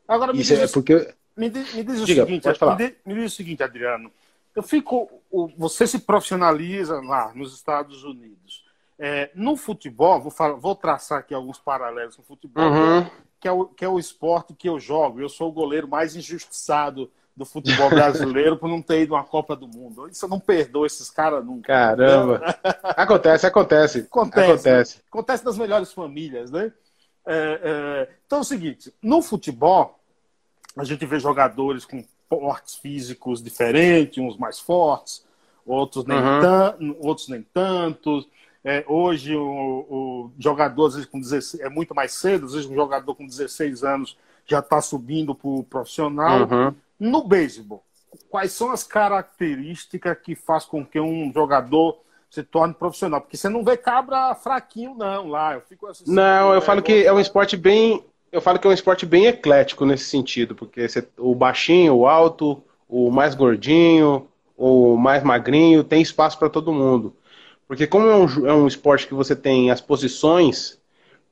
[0.07, 2.93] Agora me Isso diz, é porque me diz, me diz o Diga, seguinte, me diz,
[3.05, 4.11] me diz o seguinte, Adriano.
[4.55, 5.09] Eu fico,
[5.57, 8.42] você se profissionaliza lá nos Estados Unidos.
[8.99, 13.09] É, no futebol, vou, falar, vou, traçar aqui alguns paralelos com o futebol, uhum.
[13.39, 15.19] que, é o, que é o esporte que eu jogo.
[15.19, 19.55] Eu sou o goleiro mais injustiçado do futebol brasileiro por não ter ido uma Copa
[19.55, 20.07] do Mundo.
[20.07, 21.67] Isso eu não perdoo esses caras nunca.
[21.67, 22.41] Caramba!
[22.95, 24.51] acontece, acontece, acontece.
[24.51, 25.01] Acontece.
[25.09, 26.71] Acontece nas melhores famílias, né?
[27.25, 28.09] É, é...
[28.25, 29.99] Então é o seguinte: no futebol,
[30.77, 35.25] a gente vê jogadores com portes físicos diferentes, uns mais fortes,
[35.65, 36.41] outros nem, uhum.
[36.41, 38.27] tan outros nem tantos.
[38.63, 42.69] É, hoje o, o, jogador, às vezes, com 16, é muito mais cedo, às vezes
[42.69, 46.47] um jogador com 16 anos já está subindo para o profissional.
[46.49, 46.73] Uhum.
[46.99, 47.83] No beisebol,
[48.29, 51.99] quais são as características que faz com que um jogador
[52.29, 53.19] se torne profissional?
[53.19, 55.55] Porque você não vê cabra fraquinho, não, lá.
[55.55, 58.03] Eu fico assim, não, eu é, falo que é um esporte bem.
[58.31, 62.07] Eu falo que é um esporte bem eclético nesse sentido, porque você, o baixinho, o
[62.07, 67.15] alto, o mais gordinho, o mais magrinho, tem espaço para todo mundo.
[67.73, 70.79] Porque como é um, é um esporte que você tem as posições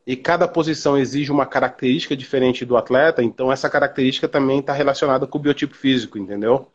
[0.07, 5.27] e cada posição exige uma característica diferente do atleta, então essa característica também está relacionada
[5.27, 6.67] com o biotipo físico, entendeu?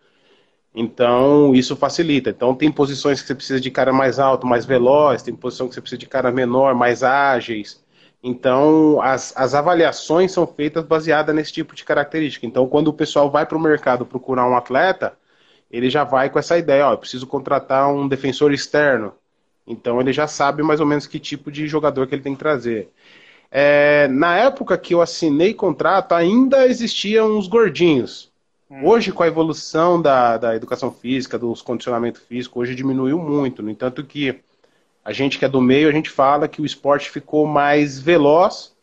[0.73, 2.31] Então isso facilita.
[2.31, 5.75] Então tem posições que você precisa de cara mais alto, mais veloz, tem posição que
[5.75, 7.85] você precisa de cara menor, mais ágeis.
[8.23, 12.47] Então as, as avaliações são feitas baseadas nesse tipo de característica.
[12.47, 15.19] Então quando o pessoal vai para o mercado procurar um atleta,
[15.69, 19.13] ele já vai com essa ideia, ó, eu preciso contratar um defensor externo.
[19.67, 22.39] Então ele já sabe mais ou menos que tipo de jogador que ele tem que
[22.39, 22.89] trazer.
[23.51, 28.31] É, na época que eu assinei contrato, ainda existiam uns gordinhos.
[28.71, 28.85] Hum.
[28.85, 33.63] Hoje, com a evolução da, da educação física, dos condicionamento físico, hoje diminuiu muito.
[33.63, 34.41] No entanto que
[35.05, 38.75] a gente que é do meio, a gente fala que o esporte ficou mais veloz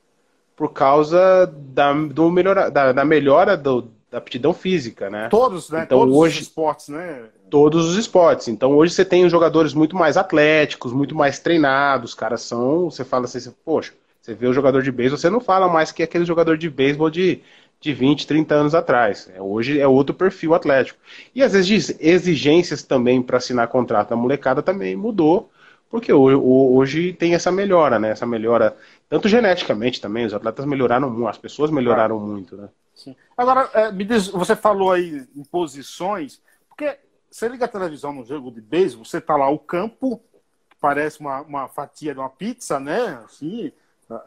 [0.55, 5.27] por causa da, do melhora, da, da melhora do, da aptidão física, né?
[5.29, 5.83] Todos, né?
[5.83, 7.25] Então, todos hoje, os esportes, né?
[7.53, 8.47] Todos os esportes.
[8.47, 13.05] Então hoje você tem jogadores muito mais atléticos, muito mais treinados, os caras são, você
[13.05, 16.25] fala assim, poxa, você vê o jogador de beisebol, você não fala mais que aquele
[16.25, 17.43] jogador de beisebol de,
[17.79, 19.29] de 20, 30 anos atrás.
[19.35, 20.97] É, hoje é outro perfil atlético.
[21.35, 25.51] E às vezes exigências também para assinar contrato da molecada também mudou
[25.91, 28.09] porque hoje, tem essa melhora, né?
[28.09, 28.75] Essa melhora,
[29.07, 32.67] tanto geneticamente também, os atletas melhoraram muito, as pessoas melhoraram muito, né?
[32.95, 33.15] Sim.
[33.37, 36.97] Agora, é, me diz, você falou aí em posições, porque
[37.33, 40.21] você liga a televisão no jogo de beisebol, você tá lá o campo,
[40.69, 43.19] que parece uma, uma fatia de uma pizza, né?
[43.25, 43.71] Assim,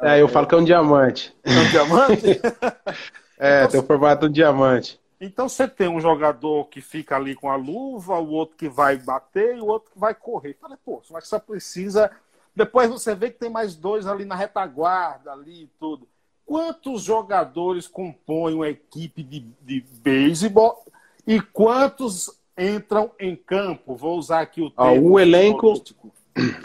[0.00, 1.36] é, eu é, falo que é um diamante.
[1.44, 2.40] É um diamante?
[3.38, 5.00] é, então, tem o formato de um diamante.
[5.20, 8.96] Então você tem um jogador que fica ali com a luva, o outro que vai
[8.98, 10.56] bater e o outro que vai correr.
[10.60, 12.10] Falei, pô, que só precisa.
[12.56, 16.08] Depois você vê que tem mais dois ali na retaguarda, ali e tudo.
[16.44, 20.84] Quantos jogadores compõem uma equipe de, de beisebol
[21.24, 23.94] e quantos entram em campo?
[23.94, 24.90] Vou usar aqui o termo.
[24.90, 25.74] Ah, o elenco,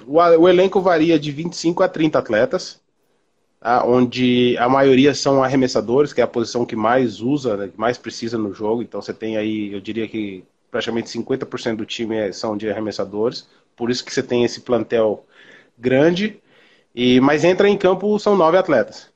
[0.07, 2.81] o, o elenco varia de 25 a 30 atletas.
[3.61, 3.85] Tá?
[3.85, 7.95] onde a maioria são arremessadores, que é a posição que mais usa, né, que mais
[7.95, 8.81] precisa no jogo.
[8.81, 13.47] Então você tem aí, eu diria que praticamente 50% do time é, são de arremessadores.
[13.75, 15.23] Por isso que você tem esse plantel
[15.77, 16.41] grande.
[16.95, 19.11] E mas entra em campo são nove atletas.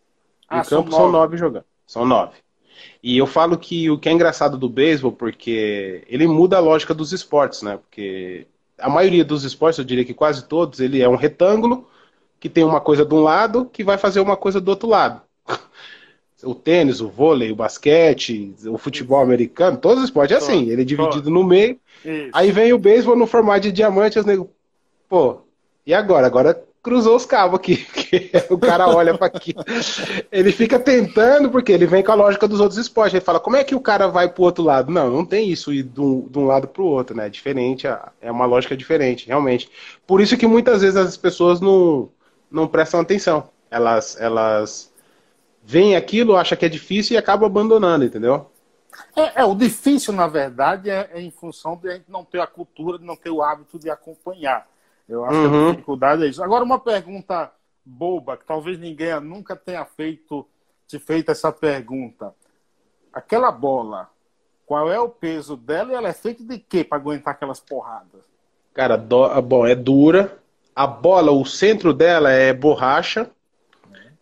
[0.47, 1.01] Ah, em campo são nove.
[1.01, 1.65] são nove jogando.
[1.87, 2.33] São nove.
[3.01, 6.93] E eu falo que o que é engraçado do beisebol, porque ele muda a lógica
[6.93, 7.77] dos esportes, né?
[7.77, 11.87] Porque a maioria dos esportes, eu diria que quase todos, ele é um retângulo
[12.39, 15.21] que tem uma coisa de um lado que vai fazer uma coisa do outro lado.
[16.43, 20.83] O tênis, o vôlei, o basquete, o futebol americano, todos os esportes é assim, ele
[20.83, 21.79] é dividido no meio.
[22.03, 22.29] Isso.
[22.33, 24.51] Aí vem o beisebol no formato de diamante, os nego...
[25.09, 25.39] pô,
[25.87, 26.27] e agora?
[26.27, 27.87] Agora cruzou os cabos aqui.
[28.47, 29.55] o cara olha para aqui.
[30.31, 33.15] Ele fica tentando, porque ele vem com a lógica dos outros esportes.
[33.15, 34.91] Ele fala, como é que o cara vai pro outro lado?
[34.91, 37.25] Não, não tem isso ir de um, de um lado pro outro, né?
[37.25, 37.87] É diferente,
[38.21, 39.67] é uma lógica diferente, realmente.
[40.05, 42.09] Por isso que muitas vezes as pessoas não
[42.51, 43.49] não prestam atenção.
[43.71, 44.93] Elas, elas
[45.63, 48.49] veem aquilo, acham que é difícil e acabam abandonando, entendeu?
[49.15, 52.39] É, é o difícil, na verdade, é, é, em função de a gente não ter
[52.39, 54.67] a cultura, de não ter o hábito de acompanhar.
[55.07, 55.49] Eu acho uhum.
[55.49, 56.43] que a dificuldade é isso.
[56.43, 57.51] Agora, uma pergunta
[57.85, 60.45] boba, que talvez ninguém nunca tenha feito,
[60.87, 62.33] te feito essa pergunta.
[63.13, 64.09] Aquela bola,
[64.65, 68.21] qual é o peso dela e ela é feita de quê para aguentar aquelas porradas?
[68.73, 70.37] Cara, do, bom, é dura,
[70.75, 73.29] a bola, o centro dela é borracha.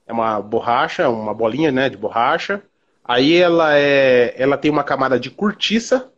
[0.06, 2.62] É uma borracha, uma bolinha, né, de borracha.
[3.04, 6.12] Aí ela é, ela tem uma camada de cortiça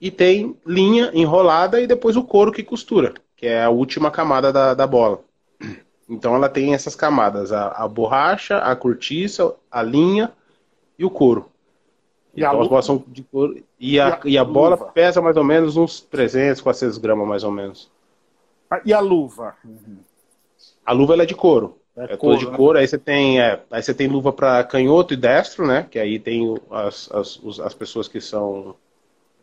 [0.00, 4.52] e tem linha enrolada e depois o couro que costura, que é a última camada
[4.52, 5.20] da, da bola.
[6.06, 10.30] Então ela tem essas camadas, a, a borracha, a cortiça, a linha
[10.98, 11.48] e o couro.
[12.34, 13.56] E então, a as bolas são de couro.
[13.78, 17.26] E a, e a, e a bola pesa mais ou menos uns 300, 400 gramas
[17.26, 17.90] mais ou menos.
[18.70, 19.54] Ah, e a luva?
[20.84, 21.78] A luva ela é de couro.
[21.96, 22.56] É, é couro, toda de né?
[22.58, 22.78] couro.
[22.78, 25.86] Aí você tem, é, aí você tem luva para canhoto e destro, né?
[25.90, 28.76] Que aí tem as, as, as pessoas que são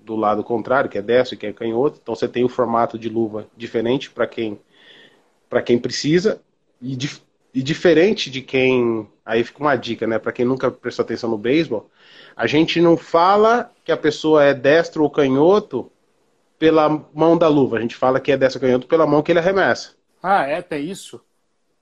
[0.07, 1.99] do lado contrário, que é destro e que é canhoto.
[2.01, 4.57] Então você tem o formato de luva diferente para quem
[5.49, 6.41] para quem precisa
[6.81, 7.11] e, di,
[7.53, 9.07] e diferente de quem.
[9.25, 10.17] Aí fica uma dica, né?
[10.17, 11.89] Para quem nunca prestou atenção no beisebol,
[12.35, 15.91] a gente não fala que a pessoa é destro ou canhoto
[16.57, 17.77] pela mão da luva.
[17.77, 19.91] A gente fala que é dessa canhoto pela mão que ele arremessa.
[20.23, 20.61] Ah, é?
[20.61, 21.21] Tem isso?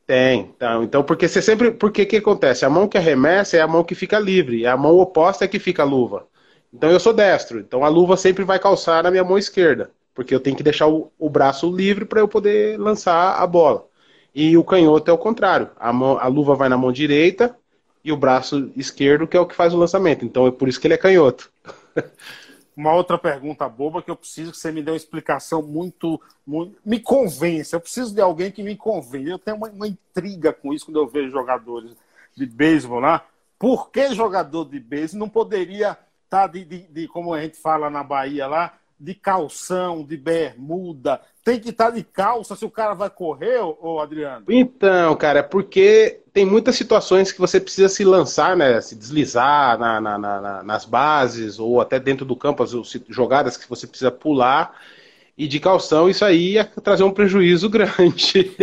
[0.07, 0.51] Tem.
[0.55, 1.71] Então, então porque você sempre.
[1.71, 2.65] Porque que acontece?
[2.65, 4.65] A mão que arremessa é a mão que fica livre.
[4.65, 6.27] A mão oposta é que fica a luva.
[6.75, 7.59] Então eu sou destro.
[7.59, 9.89] Então a luva sempre vai calçar na minha mão esquerda.
[10.13, 13.85] Porque eu tenho que deixar o, o braço livre para eu poder lançar a bola.
[14.33, 15.69] E o canhoto é o contrário.
[15.79, 17.55] A, mão, a luva vai na mão direita
[18.03, 20.25] e o braço esquerdo que é o que faz o lançamento.
[20.25, 21.49] Então é por isso que ele é canhoto.
[22.75, 26.75] uma outra pergunta boba que eu preciso que você me dê uma explicação muito, muito
[26.85, 27.77] me convença.
[27.77, 29.29] Eu preciso de alguém que me convença.
[29.29, 31.91] Eu tenho uma, uma intriga com isso quando eu vejo jogadores
[32.35, 33.25] de beisebol lá.
[33.57, 35.97] Por que jogador de beisebol não poderia
[36.29, 41.21] tá de, de, de, como a gente fala na Bahia lá, de calção, de bermuda.
[41.43, 44.45] Tem que estar tá de calça se o cara vai correr, ô Adriano?
[44.49, 48.81] Então, cara, é porque tem muitas situações que você precisa se lançar, né?
[48.81, 52.71] Se deslizar na, na, na, nas bases ou até dentro do campo, as
[53.09, 54.75] jogadas que você precisa pular.
[55.37, 58.55] E de calção, isso aí ia trazer um prejuízo grande.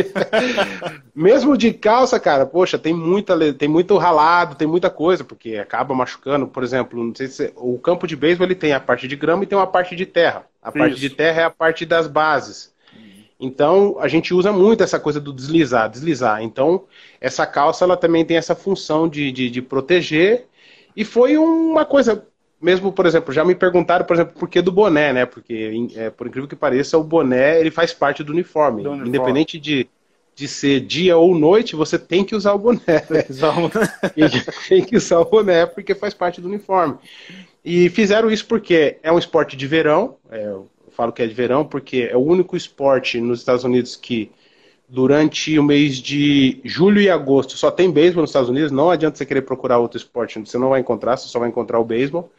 [1.14, 5.94] Mesmo de calça, cara, poxa, tem muita, tem muito ralado, tem muita coisa, porque acaba
[5.94, 6.46] machucando.
[6.46, 9.44] Por exemplo, não sei se o campo de beisebol ele tem a parte de grama
[9.44, 10.46] e tem uma parte de terra.
[10.62, 10.78] A isso.
[10.78, 12.72] parte de terra é a parte das bases.
[13.38, 16.42] Então, a gente usa muito essa coisa do deslizar, deslizar.
[16.42, 16.84] Então,
[17.20, 20.46] essa calça ela também tem essa função de, de, de proteger.
[20.96, 22.26] E foi uma coisa
[22.62, 25.26] mesmo, por exemplo, já me perguntaram, por exemplo, por que do boné, né?
[25.26, 28.84] Porque, é, por incrível que pareça, o boné ele faz parte do uniforme.
[28.84, 29.08] Do uniforme.
[29.08, 29.88] Independente de,
[30.36, 33.00] de ser dia ou noite, você tem que usar o boné.
[33.08, 33.94] Tem que usar o boné.
[34.68, 36.94] tem que usar o boné porque faz parte do uniforme.
[37.64, 40.16] E fizeram isso porque é um esporte de verão.
[40.30, 43.96] É, eu falo que é de verão porque é o único esporte nos Estados Unidos
[43.96, 44.30] que
[44.88, 48.70] durante o mês de julho e agosto só tem beisebol nos Estados Unidos.
[48.70, 51.80] Não adianta você querer procurar outro esporte, você não vai encontrar, você só vai encontrar
[51.80, 52.30] o beisebol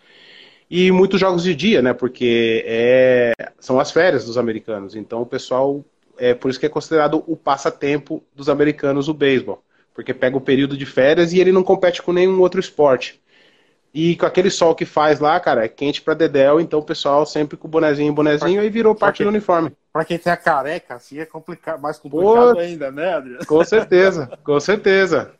[0.76, 1.94] e muitos jogos de dia, né?
[1.94, 4.96] Porque é, são as férias dos americanos.
[4.96, 5.86] Então o pessoal
[6.18, 10.42] é por isso que é considerado o passatempo dos americanos o beisebol, porque pega o
[10.42, 13.22] período de férias e ele não compete com nenhum outro esporte.
[13.94, 17.24] E com aquele sol que faz lá, cara, é quente pra dedéu, então o pessoal
[17.24, 19.72] sempre com o bonezinho bonezinho aí virou parte quem, do uniforme.
[19.92, 23.46] Pra quem tem a careca, assim é complicado, mais complicado Pô, ainda, né, Adriano?
[23.46, 25.36] Com certeza, com certeza.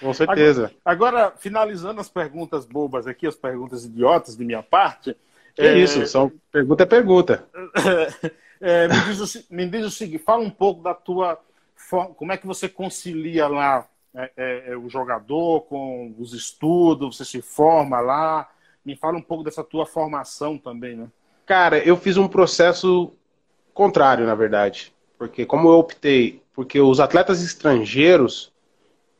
[0.00, 0.72] Com certeza.
[0.84, 5.16] Agora, agora, finalizando as perguntas bobas aqui, as perguntas idiotas de minha parte.
[5.54, 7.44] Que é, isso, são pergunta é pergunta.
[8.60, 11.38] é, me, diz o, me diz o seguinte, fala um pouco da tua
[12.16, 17.24] como é que você concilia lá é, é, é, o jogador com os estudos, você
[17.24, 18.48] se forma lá.
[18.84, 21.08] Me fala um pouco dessa tua formação também, né?
[21.46, 23.12] Cara, eu fiz um processo
[23.74, 24.92] contrário, na verdade.
[25.18, 28.49] Porque como eu optei, porque os atletas estrangeiros,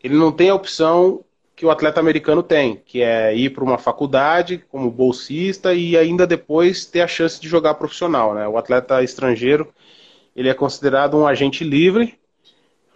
[0.02, 3.76] ele não tem a opção que o atleta americano tem, que é ir para uma
[3.76, 8.34] faculdade como bolsista e ainda depois ter a chance de jogar profissional.
[8.34, 8.48] Né?
[8.48, 9.68] O atleta estrangeiro
[10.34, 12.18] ele é considerado um agente livre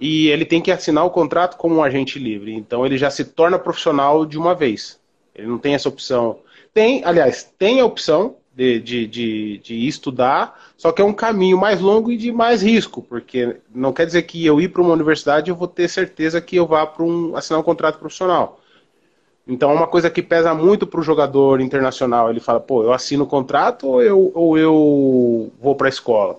[0.01, 2.55] e ele tem que assinar o contrato como um agente livre.
[2.55, 4.99] Então ele já se torna profissional de uma vez.
[5.35, 6.38] Ele não tem essa opção.
[6.73, 11.59] Tem, aliás, tem a opção de, de, de, de, estudar, só que é um caminho
[11.59, 14.93] mais longo e de mais risco, porque não quer dizer que eu ir para uma
[14.93, 18.61] universidade eu vou ter certeza que eu vá para um, assinar um contrato profissional.
[19.47, 22.31] Então é uma coisa que pesa muito para o jogador internacional.
[22.31, 26.38] Ele fala, pô, eu assino o contrato ou eu, ou eu vou para a escola?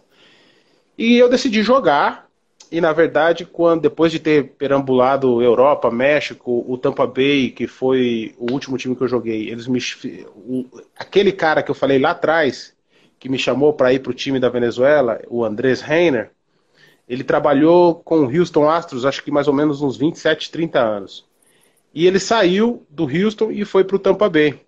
[0.97, 2.24] E eu decidi jogar,
[2.71, 8.35] e na verdade, quando depois de ter perambulado Europa, México, o Tampa Bay, que foi
[8.37, 9.79] o último time que eu joguei, eles me
[10.35, 10.65] o,
[10.97, 12.75] aquele cara que eu falei lá atrás,
[13.19, 16.31] que me chamou para ir para o time da Venezuela, o Andrés Reiner,
[17.07, 21.25] ele trabalhou com o Houston Astros, acho que mais ou menos uns 27, 30 anos.
[21.93, 24.59] E ele saiu do Houston e foi para o Tampa Bay.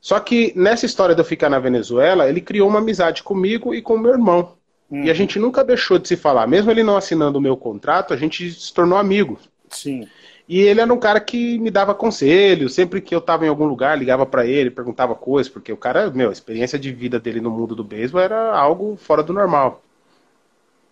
[0.00, 3.80] Só que nessa história de eu ficar na Venezuela, ele criou uma amizade comigo e
[3.80, 4.56] com meu irmão.
[4.92, 5.04] Uhum.
[5.04, 6.46] E a gente nunca deixou de se falar.
[6.46, 9.38] Mesmo ele não assinando o meu contrato, a gente se tornou amigo.
[9.70, 10.06] Sim.
[10.46, 13.64] E ele era um cara que me dava conselho, sempre que eu estava em algum
[13.64, 17.40] lugar, ligava para ele, perguntava coisas, porque o cara, meu, a experiência de vida dele
[17.40, 19.82] no mundo do beisebol era algo fora do normal.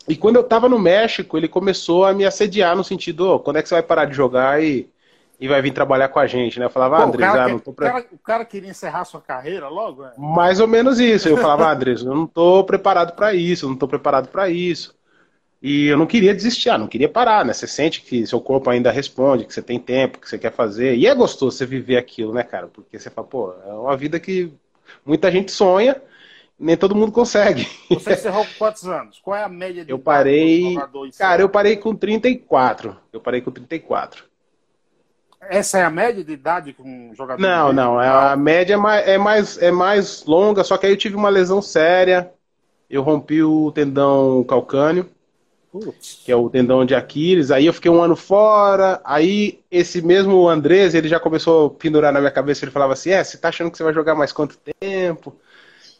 [0.09, 3.57] E quando eu estava no México, ele começou a me assediar no sentido, oh, quando
[3.57, 4.89] é que você vai parar de jogar e
[5.41, 6.67] e vai vir trabalhar com a gente, né?
[6.67, 7.87] Eu falava, Pô, Andres, ah, não tô pre...
[7.87, 10.05] o, cara, o cara queria encerrar sua carreira logo?
[10.05, 10.13] É?
[10.19, 11.29] Mais ou menos isso.
[11.29, 14.95] Eu falava, Andres, eu não tô preparado para isso, eu não tô preparado para isso.
[15.63, 17.55] E eu não queria desistir, ah, não queria parar, né?
[17.55, 20.95] Você sente que seu corpo ainda responde, que você tem tempo, que você quer fazer.
[20.97, 22.67] E é gostoso você viver aquilo, né, cara?
[22.67, 24.53] Porque você fala, pô, é uma vida que
[25.05, 26.01] muita gente sonha,
[26.59, 27.67] nem todo mundo consegue.
[27.91, 29.19] Você encerrou com quantos anos?
[29.21, 30.77] Qual é a média de Eu parei.
[31.17, 32.97] Cara, eu parei com 34.
[33.11, 34.30] Eu parei com 34.
[35.49, 37.41] Essa é a média de idade com um jogador?
[37.41, 38.01] Não, não.
[38.01, 41.17] É, a média é mais, é, mais, é mais longa, só que aí eu tive
[41.17, 42.31] uma lesão séria.
[42.89, 45.09] Eu rompi o tendão calcâneo,
[45.73, 46.21] Putz.
[46.25, 47.51] que é o tendão de Aquiles.
[47.51, 49.01] Aí eu fiquei um ano fora.
[49.05, 52.65] Aí esse mesmo Andrés, ele já começou a pendurar na minha cabeça.
[52.65, 55.37] Ele falava assim: É, você tá achando que você vai jogar mais quanto tempo?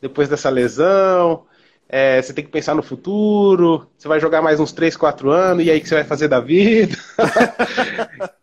[0.03, 1.45] Depois dessa lesão?
[1.89, 5.65] É, você tem que pensar no futuro, você vai jogar mais uns 3, 4 anos,
[5.67, 6.97] e aí o que você vai fazer da vida?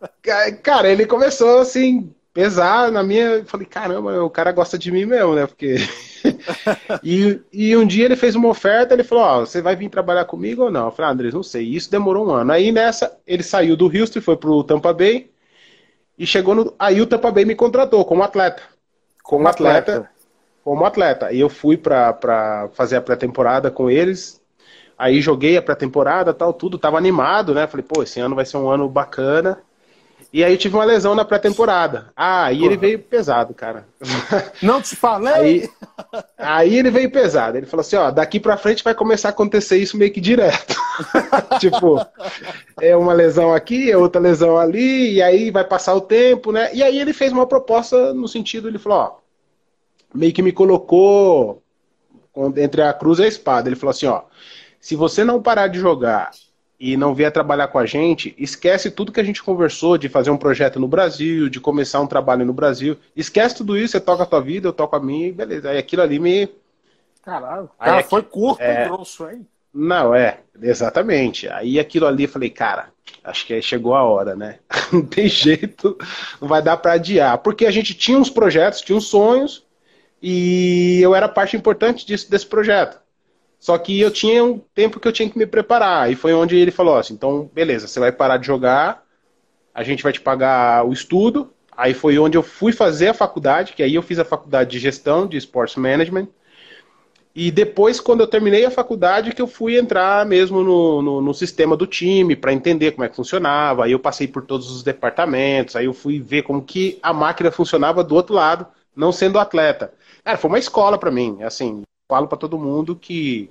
[0.61, 3.25] Cara, ele começou assim, pesar na minha.
[3.25, 5.47] Eu falei, caramba, o cara gosta de mim mesmo, né?
[5.47, 5.75] Porque.
[7.03, 10.25] e, e um dia ele fez uma oferta, ele falou: Ó, você vai vir trabalhar
[10.25, 10.85] comigo ou não?
[10.85, 11.63] Eu falei, ah, Andrés, não sei.
[11.63, 12.51] E isso demorou um ano.
[12.51, 15.29] Aí nessa, ele saiu do Houston e foi pro Tampa Bay.
[16.17, 16.73] E chegou no.
[16.77, 18.63] Aí o Tampa Bay me contratou como atleta.
[19.23, 19.93] Como atleta.
[19.93, 20.17] atleta
[20.67, 21.31] como atleta.
[21.31, 24.41] E eu fui para fazer a pré-temporada com eles.
[24.97, 27.65] Aí joguei a pré-temporada, tal, tudo, tava animado, né?
[27.67, 29.59] Falei, pô, esse ano vai ser um ano bacana.
[30.31, 32.11] E aí eu tive uma lesão na pré-temporada.
[32.15, 33.87] Ah, e ele veio pesado, cara.
[34.61, 35.33] Não te falei?
[35.33, 35.69] Aí,
[36.37, 37.57] aí ele veio pesado.
[37.57, 40.75] Ele falou assim, ó, daqui pra frente vai começar a acontecer isso meio que direto.
[41.59, 42.05] tipo,
[42.81, 46.73] é uma lesão aqui, é outra lesão ali, e aí vai passar o tempo, né?
[46.73, 49.15] E aí ele fez uma proposta no sentido, ele falou, ó,
[50.13, 51.63] meio que me colocou
[52.57, 53.69] entre a cruz e a espada.
[53.69, 54.23] Ele falou assim, ó,
[54.79, 56.31] se você não parar de jogar
[56.79, 60.29] e não vier trabalhar com a gente, esquece tudo que a gente conversou de fazer
[60.29, 62.97] um projeto no Brasil, de começar um trabalho no Brasil.
[63.15, 65.71] Esquece tudo isso, você toca a tua vida, eu toco a minha, beleza.
[65.71, 66.49] Aí aquilo ali me.
[67.23, 68.85] Caralho, cara, foi curto é...
[68.85, 69.45] e grosso, hein?
[69.73, 71.47] Não, é, exatamente.
[71.49, 72.89] Aí aquilo ali eu falei, cara,
[73.23, 74.59] acho que chegou a hora, né?
[74.91, 75.97] Não tem jeito,
[76.41, 77.37] não vai dar para adiar.
[77.39, 79.65] Porque a gente tinha uns projetos, tinha uns sonhos,
[80.21, 82.97] e eu era parte importante disso, desse projeto.
[83.59, 86.11] Só que eu tinha um tempo que eu tinha que me preparar.
[86.11, 89.03] E foi onde ele falou assim: então, beleza, você vai parar de jogar,
[89.73, 91.51] a gente vai te pagar o estudo.
[91.75, 94.79] Aí foi onde eu fui fazer a faculdade, que aí eu fiz a faculdade de
[94.79, 96.27] gestão de sports management.
[97.35, 101.33] E depois, quando eu terminei a faculdade, que eu fui entrar mesmo no, no, no
[101.35, 103.85] sistema do time para entender como é que funcionava.
[103.85, 107.51] Aí eu passei por todos os departamentos, aí eu fui ver como que a máquina
[107.51, 108.65] funcionava do outro lado,
[108.95, 109.93] não sendo atleta.
[110.23, 111.43] Cara, foi uma escola para mim.
[111.43, 113.49] Assim, falo para todo mundo que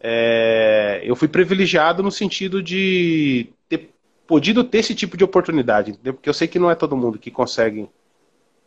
[0.00, 3.92] é, eu fui privilegiado no sentido de ter
[4.26, 6.14] podido ter esse tipo de oportunidade, entendeu?
[6.14, 7.90] porque eu sei que não é todo mundo que consegue.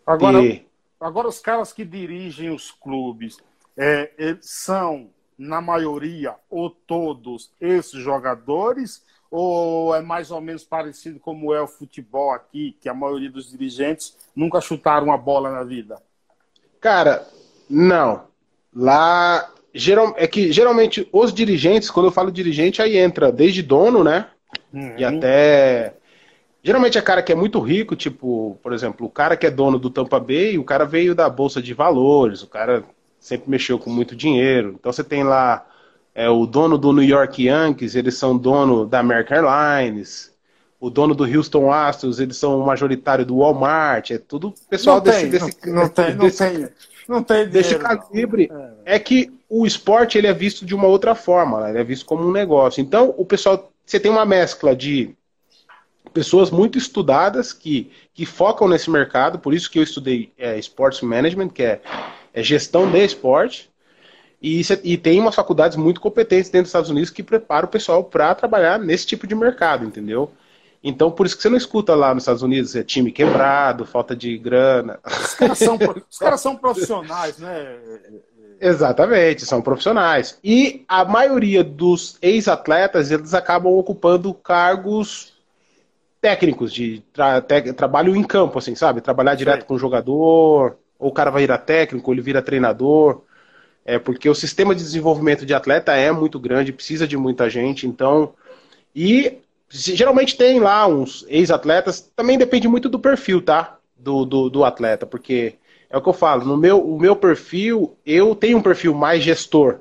[0.05, 0.67] Agora, ter...
[0.99, 3.37] agora os caras que dirigem os clubes
[3.77, 9.07] é, são, na maioria ou todos, esses jogadores?
[9.31, 13.51] Ou é mais ou menos parecido como é o futebol aqui, que a maioria dos
[13.51, 16.01] dirigentes nunca chutaram uma bola na vida?
[16.81, 17.27] Cara,
[17.69, 18.28] não.
[18.75, 24.03] Lá geral, é que geralmente os dirigentes, quando eu falo dirigente, aí entra desde dono,
[24.03, 24.27] né?
[24.73, 24.95] Uhum.
[24.97, 25.93] E até.
[26.61, 29.79] Geralmente é cara que é muito rico, tipo, por exemplo, o cara que é dono
[29.79, 32.83] do Tampa Bay, o cara veio da Bolsa de Valores, o cara
[33.17, 34.75] sempre mexeu com muito dinheiro.
[34.77, 35.65] Então você tem lá
[36.13, 40.33] é, o dono do New York Yankees, eles são dono da American Airlines.
[40.79, 44.11] O dono do Houston Astros, eles são o majoritário do Walmart.
[44.11, 46.69] É tudo pessoal não desse, tem, desse, não, não tem, não tem.
[47.09, 48.51] Não tem dinheiro, desse calibre.
[48.85, 48.95] É.
[48.95, 48.99] é.
[48.99, 51.71] que o esporte ele é visto de uma outra forma, né?
[51.71, 52.81] ele é visto como um negócio.
[52.81, 55.15] Então, o pessoal, você tem uma mescla de
[56.13, 61.01] pessoas muito estudadas que, que focam nesse mercado, por isso que eu estudei é, Sports
[61.01, 61.81] Management, que é,
[62.31, 63.69] é gestão de esporte,
[64.41, 68.03] e, e, tem umas faculdades muito competentes dentro dos Estados Unidos que preparam o pessoal
[68.03, 70.31] para trabalhar nesse tipo de mercado, entendeu?
[70.83, 74.15] Então, por isso que você não escuta lá nos Estados Unidos é time quebrado, falta
[74.15, 74.99] de grana.
[75.05, 75.77] Os caras são,
[76.09, 77.77] os caras são profissionais, né?
[78.61, 80.37] Exatamente, são profissionais.
[80.43, 85.33] E a maioria dos ex-atletas, eles acabam ocupando cargos
[86.21, 89.01] técnicos, de tra te trabalho em campo, assim, sabe?
[89.01, 89.67] Trabalhar direto Sim.
[89.67, 93.21] com o jogador, ou o cara vai virar técnico, ou ele vira treinador.
[93.85, 97.87] É porque o sistema de desenvolvimento de atleta é muito grande, precisa de muita gente,
[97.87, 98.33] então.
[98.93, 99.39] E
[99.69, 103.77] Geralmente tem lá uns ex-atletas, também depende muito do perfil, tá?
[103.95, 105.55] Do, do, do, atleta, porque
[105.89, 109.23] é o que eu falo, no meu, o meu perfil, eu tenho um perfil mais
[109.23, 109.79] gestor.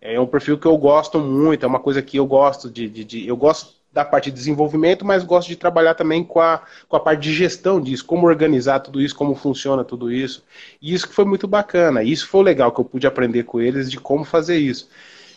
[0.00, 3.04] É um perfil que eu gosto muito, é uma coisa que eu gosto de, de,
[3.04, 6.96] de eu gosto da parte de desenvolvimento, mas gosto de trabalhar também com a, com
[6.96, 10.42] a parte de gestão disso, como organizar tudo isso, como funciona tudo isso.
[10.80, 12.02] E isso que foi muito bacana.
[12.02, 14.88] Isso foi legal que eu pude aprender com eles de como fazer isso.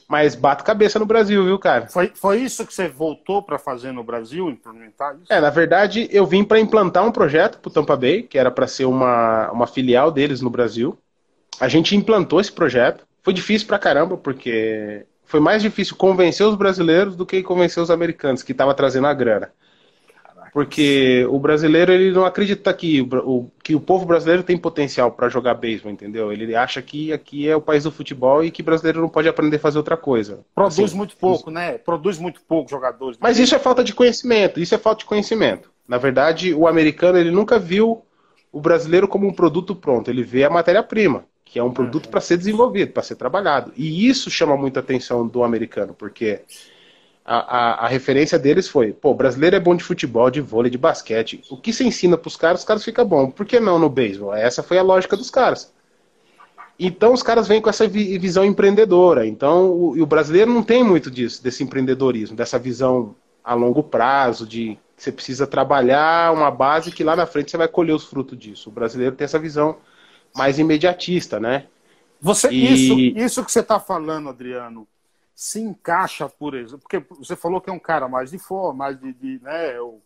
[0.07, 1.87] Mas bato cabeça no Brasil, viu, cara?
[1.87, 5.33] Foi, foi isso que você voltou para fazer no Brasil, implementar isso?
[5.33, 8.51] É, na verdade, eu vim para implantar um projeto para o Tampa Bay, que era
[8.51, 10.97] para ser uma, uma filial deles no Brasil.
[11.59, 13.05] A gente implantou esse projeto.
[13.23, 17.89] Foi difícil pra caramba, porque foi mais difícil convencer os brasileiros do que convencer os
[17.89, 19.51] americanos, que estavam trazendo a grana.
[20.55, 25.27] Porque o brasileiro ele não acredita que o, que o povo brasileiro tem potencial para
[25.27, 26.31] jogar beisebol, entendeu?
[26.31, 29.57] Ele acha que aqui é o país do futebol e que brasileiro não pode aprender
[29.57, 30.45] a fazer outra coisa.
[30.55, 31.77] Produz assim, muito pouco, né?
[31.77, 33.17] Produz muito pouco jogadores.
[33.19, 35.69] Mas isso é falta de conhecimento, isso é falta de conhecimento.
[35.85, 38.05] Na verdade, o americano ele nunca viu
[38.49, 42.11] o brasileiro como um produto pronto, ele vê a matéria-prima, que é um produto uhum.
[42.11, 43.73] para ser desenvolvido, para ser trabalhado.
[43.75, 46.43] E isso chama muita atenção do americano, porque
[47.25, 50.77] a, a, a, referência deles foi, pô, brasileiro é bom de futebol, de vôlei, de
[50.77, 51.41] basquete.
[51.49, 53.31] O que você ensina pros caras, os caras ficam bom.
[53.31, 54.35] Por que não no beisebol?
[54.35, 55.73] Essa foi a lógica dos caras.
[56.77, 59.25] Então os caras vêm com essa visão empreendedora.
[59.25, 64.45] Então o, o brasileiro não tem muito disso, desse empreendedorismo, dessa visão a longo prazo,
[64.45, 68.05] de que você precisa trabalhar uma base que lá na frente você vai colher os
[68.05, 68.69] frutos disso.
[68.69, 69.77] O brasileiro tem essa visão
[70.35, 71.65] mais imediatista, né?
[72.21, 72.73] Você, e...
[72.73, 74.87] isso, isso que você está falando, Adriano,
[75.35, 78.97] se encaixa, por exemplo, porque você falou que é um cara mais de forma, mais
[78.97, 79.99] de, de né, o,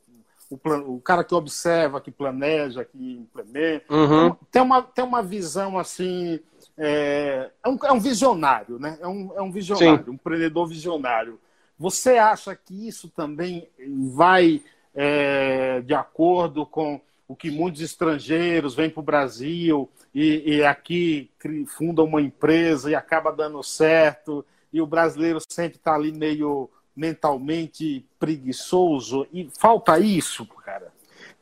[0.50, 3.94] o, plan, o cara que observa, que planeja, que implementa.
[3.94, 4.36] Uhum.
[4.52, 6.40] Tem, uma, tem uma visão assim.
[6.76, 8.98] É, é, um, é um visionário, né?
[9.00, 10.12] É um, é um visionário, Sim.
[10.12, 11.40] um empreendedor visionário.
[11.78, 13.70] Você acha que isso também
[14.16, 14.64] vai
[14.96, 21.30] é, de acordo com o que muitos estrangeiros vêm para o Brasil e, e aqui
[21.68, 28.06] fundam uma empresa e acaba dando certo, e o brasileiro sempre está ali meio mentalmente
[28.20, 30.92] preguiçoso e falta isso, cara.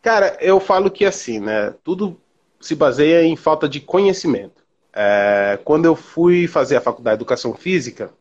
[0.01, 1.73] Cara, eu falo que assim, né?
[1.83, 2.19] Tudo
[2.59, 4.63] se baseia em falta de conhecimento.
[4.93, 8.11] É, quando eu fui fazer a faculdade de educação física,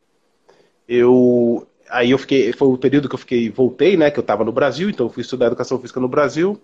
[0.89, 4.11] eu aí eu fiquei, foi o período que eu fiquei, voltei, né?
[4.11, 6.61] Que eu estava no Brasil, então eu fui estudar educação física no Brasil.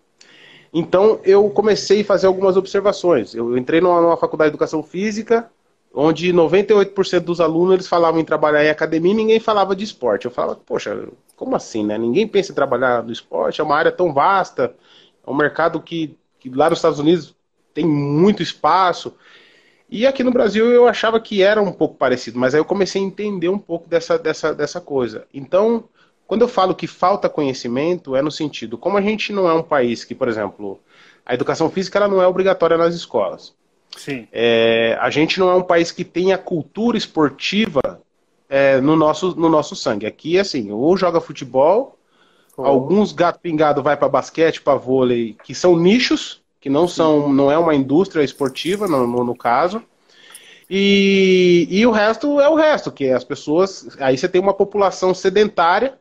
[0.73, 3.35] Então eu comecei a fazer algumas observações.
[3.35, 5.51] Eu entrei numa, numa faculdade de educação física
[5.95, 10.25] onde 98% dos alunos eles falavam em trabalhar em academia e ninguém falava de esporte.
[10.25, 11.99] Eu falava, poxa, como assim, né?
[11.99, 14.75] Ninguém pensa em trabalhar no esporte, é uma área tão vasta,
[15.27, 17.35] é um mercado que, que lá nos Estados Unidos
[17.75, 19.15] tem muito espaço.
[19.91, 23.03] E aqui no Brasil eu achava que era um pouco parecido, mas aí eu comecei
[23.03, 25.27] a entender um pouco dessa, dessa, dessa coisa.
[25.35, 25.85] Então,
[26.27, 29.63] quando eu falo que falta conhecimento, é no sentido, como a gente não é um
[29.63, 30.81] país que, por exemplo,
[31.27, 33.55] a educação física ela não é obrigatória nas escolas.
[33.97, 34.27] Sim.
[34.33, 37.81] É, a gente não é um país que tem a cultura esportiva
[38.49, 40.07] é, no, nosso, no nosso sangue.
[40.07, 41.99] Aqui, assim, ou joga futebol,
[42.57, 42.65] oh.
[42.65, 47.51] alguns gato pingado vai para basquete, para vôlei, que são nichos, que não são, não
[47.51, 49.83] é uma indústria esportiva, no, no, no caso.
[50.71, 53.89] E, e o resto é o resto, que é as pessoas.
[54.01, 55.99] Aí você tem uma população sedentária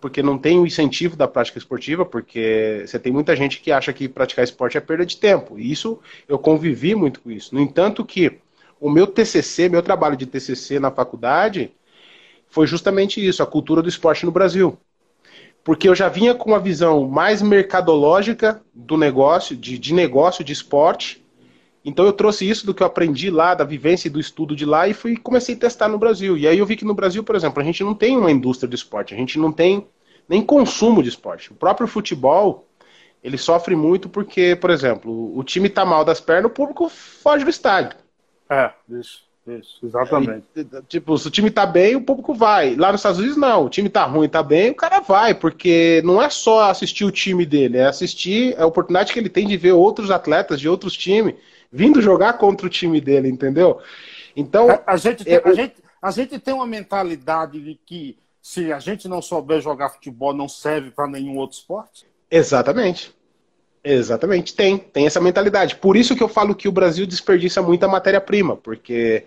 [0.00, 3.92] porque não tem o incentivo da prática esportiva, porque você tem muita gente que acha
[3.92, 5.58] que praticar esporte é perda de tempo.
[5.58, 5.98] E isso,
[6.28, 7.52] eu convivi muito com isso.
[7.52, 8.38] No entanto que
[8.80, 11.72] o meu TCC, meu trabalho de TCC na faculdade,
[12.46, 14.78] foi justamente isso, a cultura do esporte no Brasil.
[15.64, 20.52] Porque eu já vinha com uma visão mais mercadológica do negócio, de, de negócio de
[20.52, 21.23] esporte,
[21.84, 24.64] então eu trouxe isso do que eu aprendi lá, da vivência e do estudo de
[24.64, 26.36] lá, e fui comecei a testar no Brasil.
[26.38, 28.68] E aí eu vi que no Brasil, por exemplo, a gente não tem uma indústria
[28.68, 29.86] de esporte, a gente não tem
[30.26, 31.52] nem consumo de esporte.
[31.52, 32.66] O próprio futebol,
[33.22, 37.44] ele sofre muito porque, por exemplo, o time tá mal das pernas, o público foge
[37.44, 37.98] do estádio.
[38.48, 39.22] É, isso.
[39.46, 40.42] Isso, exatamente.
[40.56, 42.74] Aí, tipo, se o time tá bem, o público vai.
[42.76, 43.66] Lá nos Estados Unidos, não.
[43.66, 47.10] O time tá ruim, tá bem, o cara vai, porque não é só assistir o
[47.10, 50.96] time dele, é assistir a oportunidade que ele tem de ver outros atletas de outros
[50.96, 51.34] times
[51.74, 53.80] vindo jogar contra o time dele, entendeu?
[54.36, 54.70] Então.
[54.70, 58.72] A, a gente, tem, é, a, gente, a gente tem uma mentalidade de que se
[58.72, 62.06] a gente não souber jogar futebol, não serve para nenhum outro esporte?
[62.30, 63.12] Exatamente.
[63.86, 65.76] Exatamente, tem, tem essa mentalidade.
[65.76, 69.26] Por isso que eu falo que o Brasil desperdiça muita matéria-prima, porque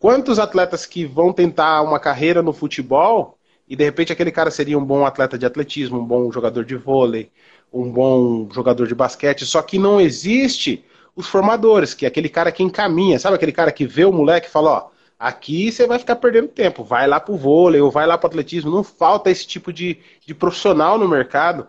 [0.00, 3.38] quantos atletas que vão tentar uma carreira no futebol
[3.68, 6.74] e de repente aquele cara seria um bom atleta de atletismo, um bom jogador de
[6.74, 7.30] vôlei,
[7.72, 10.84] um bom jogador de basquete, só que não existe
[11.14, 14.46] os formadores, que é aquele cara que encaminha, sabe aquele cara que vê o moleque
[14.46, 14.88] e fala, ó,
[15.18, 18.70] aqui você vai ficar perdendo tempo, vai lá pro vôlei ou vai lá pro atletismo,
[18.70, 21.68] não falta esse tipo de, de profissional no mercado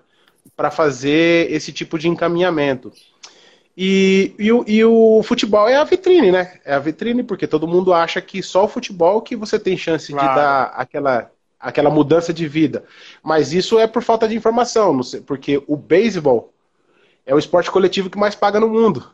[0.55, 2.91] para fazer esse tipo de encaminhamento.
[3.75, 6.59] E, e, o, e, o, futebol é a vitrine, né?
[6.63, 10.11] É a vitrine, porque todo mundo acha que só o futebol que você tem chance
[10.11, 10.29] claro.
[10.29, 12.83] de dar aquela, aquela mudança de vida.
[13.23, 16.53] Mas isso é por falta de informação, porque o beisebol
[17.25, 19.11] é o esporte coletivo que mais paga no mundo.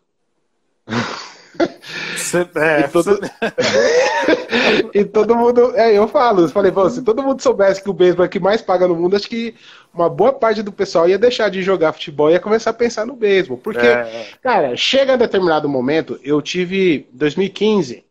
[2.55, 3.19] É, e, todo...
[4.93, 5.75] E todo mundo.
[5.75, 8.61] É, eu falo, eu falei, se todo mundo soubesse que o beisebol é que mais
[8.61, 9.55] paga no mundo, acho que
[9.93, 13.05] uma boa parte do pessoal ia deixar de jogar futebol e ia começar a pensar
[13.05, 13.57] no beisebol.
[13.57, 14.27] Porque, é.
[14.41, 17.07] cara, chega a determinado momento, eu tive.
[17.13, 18.03] 2015,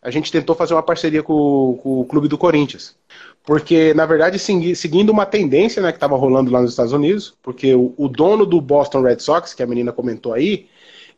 [0.00, 2.96] a gente tentou fazer uma parceria com, com o Clube do Corinthians.
[3.44, 7.74] Porque, na verdade, seguindo uma tendência né, que estava rolando lá nos Estados Unidos, porque
[7.74, 10.68] o, o dono do Boston Red Sox, que a menina comentou aí,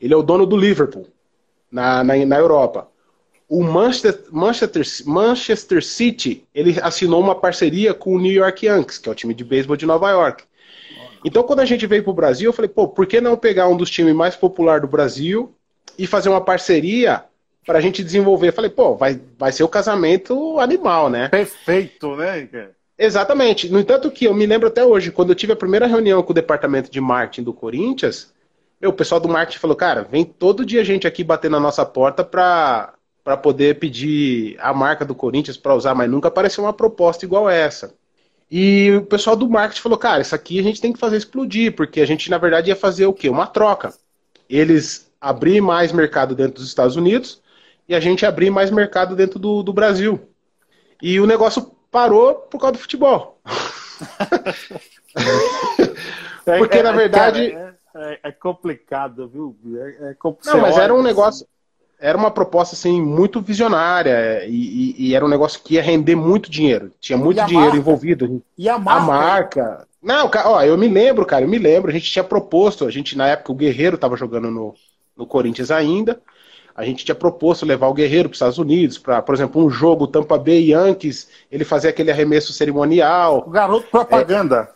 [0.04, 1.06] ele é o dono do Liverpool,
[1.72, 2.88] na, na, na Europa.
[3.48, 9.08] O Manchester, Manchester, Manchester City, ele assinou uma parceria com o New York Yankees, que
[9.08, 10.44] é o time de beisebol de Nova York.
[11.24, 13.66] Então, quando a gente veio para o Brasil, eu falei, pô, por que não pegar
[13.66, 15.54] um dos times mais populares do Brasil
[15.98, 17.24] e fazer uma parceria
[17.64, 18.48] para a gente desenvolver?
[18.48, 21.28] Eu falei, pô, vai, vai ser o casamento animal, né?
[21.28, 22.46] Perfeito, né?
[22.98, 23.70] Exatamente.
[23.70, 26.32] No entanto que eu me lembro até hoje, quando eu tive a primeira reunião com
[26.32, 28.33] o departamento de marketing do Corinthians,
[28.84, 31.86] meu, o pessoal do marketing falou, cara, vem todo dia gente aqui bater na nossa
[31.86, 32.92] porta pra,
[33.24, 37.48] pra poder pedir a marca do Corinthians para usar, mas nunca apareceu uma proposta igual
[37.48, 37.94] essa.
[38.50, 41.74] E o pessoal do marketing falou, cara, isso aqui a gente tem que fazer explodir,
[41.74, 43.30] porque a gente, na verdade, ia fazer o quê?
[43.30, 43.94] Uma troca.
[44.48, 47.40] Eles abrir mais mercado dentro dos Estados Unidos
[47.88, 50.20] e a gente abrir mais mercado dentro do, do Brasil.
[51.00, 53.40] E o negócio parou por causa do futebol.
[56.46, 57.56] É, Porque, é, na verdade.
[57.94, 59.56] É, é, complicado, viu?
[60.00, 60.54] É, complicado.
[60.54, 61.46] Não, mas era um negócio.
[62.00, 66.16] Era uma proposta assim muito visionária e, e, e, era um negócio que ia render
[66.16, 66.90] muito dinheiro.
[67.00, 67.76] Tinha muito dinheiro marca?
[67.76, 68.42] envolvido.
[68.58, 69.00] E a marca?
[69.00, 69.88] A marca.
[70.02, 71.90] Não, ó, eu me lembro, cara, eu me lembro.
[71.90, 74.74] A gente tinha proposto, a gente na época o Guerreiro estava jogando no,
[75.16, 76.20] no Corinthians ainda
[76.76, 79.70] a gente tinha proposto levar o Guerreiro para os Estados Unidos, para, por exemplo, um
[79.70, 83.44] jogo Tampa Bay Yankees, ele fazer aquele arremesso cerimonial.
[83.46, 84.68] O garoto propaganda.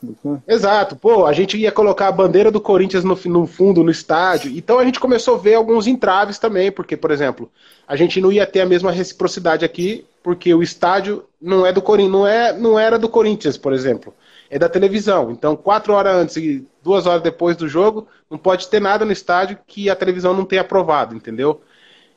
[0.46, 0.94] É, exato.
[0.94, 4.56] Pô, a gente ia colocar a bandeira do Corinthians no, no fundo, no estádio.
[4.56, 7.50] Então a gente começou a ver alguns entraves também, porque, por exemplo,
[7.86, 11.82] a gente não ia ter a mesma reciprocidade aqui, porque o estádio não é do
[11.82, 14.14] Corinthians, não, é, não era do Corinthians, por exemplo.
[14.48, 15.32] É da televisão.
[15.32, 19.12] Então, quatro horas antes e duas horas depois do jogo, não pode ter nada no
[19.12, 21.60] estádio que a televisão não tenha aprovado, entendeu?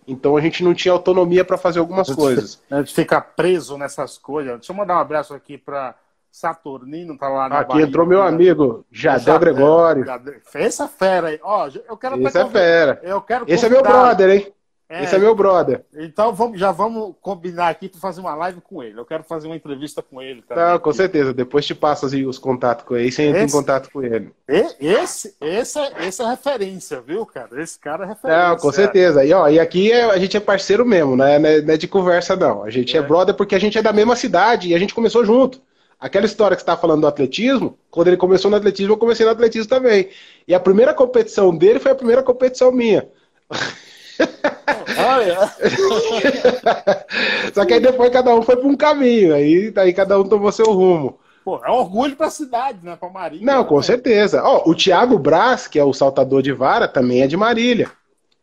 [0.08, 2.62] Então a gente não tinha autonomia para fazer algumas coisas.
[2.70, 4.54] A gente fica preso nessas coisas.
[4.54, 5.95] Deixa eu mandar um abraço aqui para
[6.32, 10.06] Saturnino, tá lá na Aqui Bahia, entrou meu amigo, Jadel Gregório.
[10.06, 11.39] Jadel, essa fera aí.
[11.43, 12.99] Ó, eu quero Esse é fera.
[13.04, 14.54] Eu quero Esse é meu brother, hein?
[14.92, 15.86] É, Esse é meu brother.
[15.96, 19.00] Então vamos, já vamos combinar aqui para fazer uma live com ele.
[19.00, 20.62] Eu quero fazer uma entrevista com ele também.
[20.62, 21.34] Não, com certeza.
[21.34, 23.10] Depois te passo assim, os contatos com ele.
[23.10, 24.34] Você entra em contato com ele.
[24.50, 27.64] Esse, esse, é, esse é referência, viu, cara?
[27.64, 28.50] Esse cara é referência.
[28.50, 29.24] Não, com certeza.
[29.24, 31.39] E, ó, e aqui é, a gente é parceiro mesmo, né?
[31.39, 32.62] Não é, não é de conversa, não.
[32.62, 33.00] A gente é.
[33.00, 35.62] é brother porque a gente é da mesma cidade e a gente começou junto.
[35.98, 39.26] Aquela história que você está falando do atletismo, quando ele começou no atletismo, eu comecei
[39.26, 40.10] no atletismo também.
[40.46, 43.08] E a primeira competição dele foi a primeira competição minha.
[47.54, 50.52] Só que aí depois cada um foi para um caminho, aí, aí cada um tomou
[50.52, 51.20] seu rumo.
[51.44, 52.96] Pô, é um orgulho para a cidade, né?
[52.96, 53.46] Para Marília.
[53.46, 53.84] Não, com né?
[53.84, 54.44] certeza.
[54.44, 57.90] Ó, o Thiago Braz, que é o saltador de vara, também é de Marília.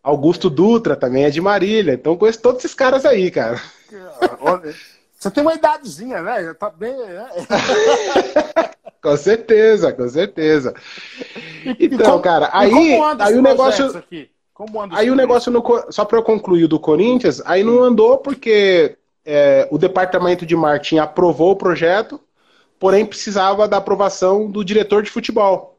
[0.03, 1.95] Augusto Dutra também é de Marília.
[1.95, 3.61] Então conheço todos esses caras aí, cara.
[5.18, 6.45] Você tem uma idadezinha, né?
[6.45, 6.97] Já tá bem.
[6.97, 7.26] Né?
[9.03, 10.74] com certeza, com certeza.
[11.79, 13.97] Então, como, cara, aí, aí o negócio.
[13.97, 14.31] Aqui?
[14.90, 19.68] Aí o negócio, no, só para eu concluir do Corinthians, aí não andou porque é,
[19.70, 22.20] o departamento de marketing aprovou o projeto,
[22.78, 25.78] porém precisava da aprovação do diretor de futebol.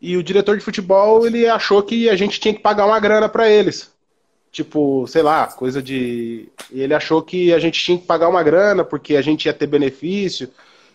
[0.00, 3.28] E o diretor de futebol ele achou que a gente tinha que pagar uma grana
[3.28, 3.90] para eles.
[4.50, 6.48] Tipo, sei lá, coisa de.
[6.72, 9.66] Ele achou que a gente tinha que pagar uma grana porque a gente ia ter
[9.66, 10.50] benefício.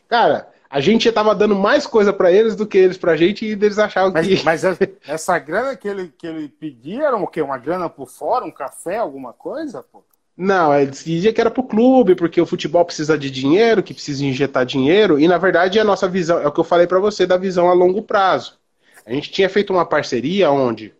[0.09, 3.45] Cara, a gente estava dando mais coisa para eles do que eles para a gente
[3.45, 4.43] e eles achavam mas, que.
[4.43, 4.61] Mas
[5.07, 7.41] essa grana que ele, que ele pedia era o quê?
[7.41, 9.81] Uma grana por fora, um café, alguma coisa?
[9.81, 10.03] Pô?
[10.35, 13.93] Não, ele dizia que era para o clube, porque o futebol precisa de dinheiro, que
[13.93, 16.99] precisa injetar dinheiro, e na verdade a nossa visão, é o que eu falei para
[16.99, 18.57] você, da visão a longo prazo.
[19.05, 20.93] A gente tinha feito uma parceria onde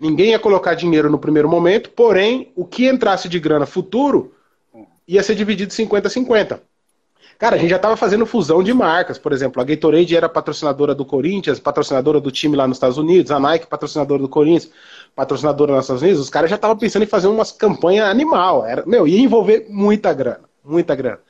[0.00, 4.32] ninguém ia colocar dinheiro no primeiro momento, porém, o que entrasse de grana futuro
[5.06, 6.58] ia ser dividido 50-50.
[7.40, 9.16] Cara, a gente já estava fazendo fusão de marcas.
[9.16, 13.32] Por exemplo, a Gatorade era patrocinadora do Corinthians, patrocinadora do time lá nos Estados Unidos,
[13.32, 14.70] a Nike patrocinadora do Corinthians,
[15.16, 16.20] patrocinadora nos Estados Unidos.
[16.20, 18.66] Os caras já estavam pensando em fazer umas campanhas animal.
[18.66, 21.20] Era, meu, ia envolver muita grana, muita grana.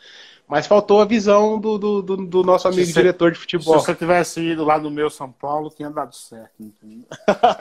[0.51, 3.78] Mas faltou a visão do, do, do, do nosso amigo se diretor de futebol.
[3.78, 6.51] Se você tivesse ido lá no meu São Paulo, tinha dado certo.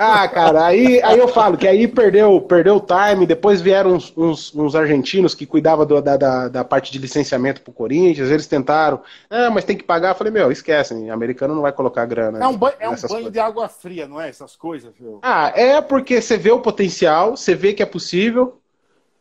[0.01, 4.13] Ah, cara, aí, aí eu falo que aí perdeu, perdeu o time, depois vieram uns,
[4.17, 8.47] uns, uns argentinos que cuidavam do, da, da, da, parte de licenciamento pro Corinthians, eles
[8.47, 10.09] tentaram, ah, mas tem que pagar.
[10.09, 12.39] Eu falei, meu, esquecem, americano não vai colocar grana.
[12.39, 14.29] É um banho, é um banho de água fria, não é?
[14.29, 15.19] Essas coisas, viu?
[15.21, 18.59] Ah, é porque você vê o potencial, você vê que é possível,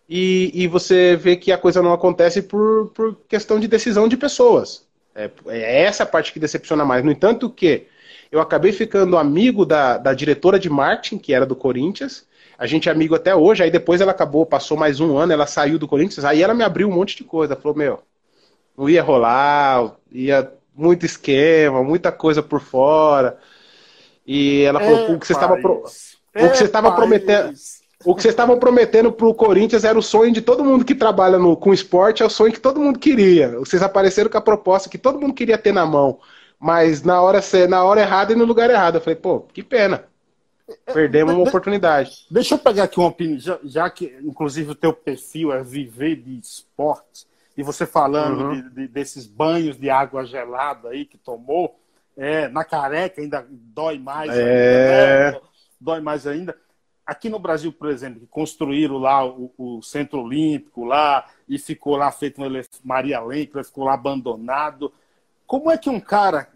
[0.09, 4.17] e, e você vê que a coisa não acontece por, por questão de decisão de
[4.17, 4.87] pessoas.
[5.15, 7.05] É, é essa a parte que decepciona mais.
[7.05, 7.87] No entanto que
[8.33, 12.27] eu acabei ficando amigo da, da diretora de marketing, que era do Corinthians,
[12.59, 15.47] a gente é amigo até hoje, aí depois ela acabou, passou mais um ano, ela
[15.47, 18.01] saiu do Corinthians, aí ela me abriu um monte de coisa, falou, meu,
[18.77, 23.39] não ia rolar, ia muito esquema, muita coisa por fora.
[24.27, 25.85] E ela falou, é, o que você estava pro...
[25.85, 27.53] o que você estava prometendo,
[28.05, 31.39] o que vocês estavam prometendo pro Corinthians era o sonho de todo mundo que trabalha
[31.39, 33.59] no, com esporte, é o sonho que todo mundo queria.
[33.59, 36.21] Vocês apareceram com a proposta que todo mundo queria ter na mão,
[36.61, 38.97] mas na hora, na hora errada e no lugar errado.
[38.97, 40.05] Eu falei, pô, que pena.
[40.93, 42.27] Perdemos uma oportunidade.
[42.31, 46.17] Deixa eu pegar aqui uma opinião, já, já, que inclusive o teu perfil é viver
[46.17, 47.27] de esporte,
[47.57, 48.53] e você falando uhum.
[48.53, 51.81] de, de, desses banhos de água gelada aí que tomou,
[52.17, 55.27] é, na careca ainda dói mais, é...
[55.27, 55.41] ainda, né?
[55.81, 56.55] dói mais ainda.
[57.09, 61.97] Aqui no Brasil, por exemplo, que construíram lá o, o Centro Olímpico lá e ficou
[61.97, 62.45] lá feito um
[62.85, 64.93] Maria Lenk, ficou lá abandonado.
[65.47, 66.49] Como é que um cara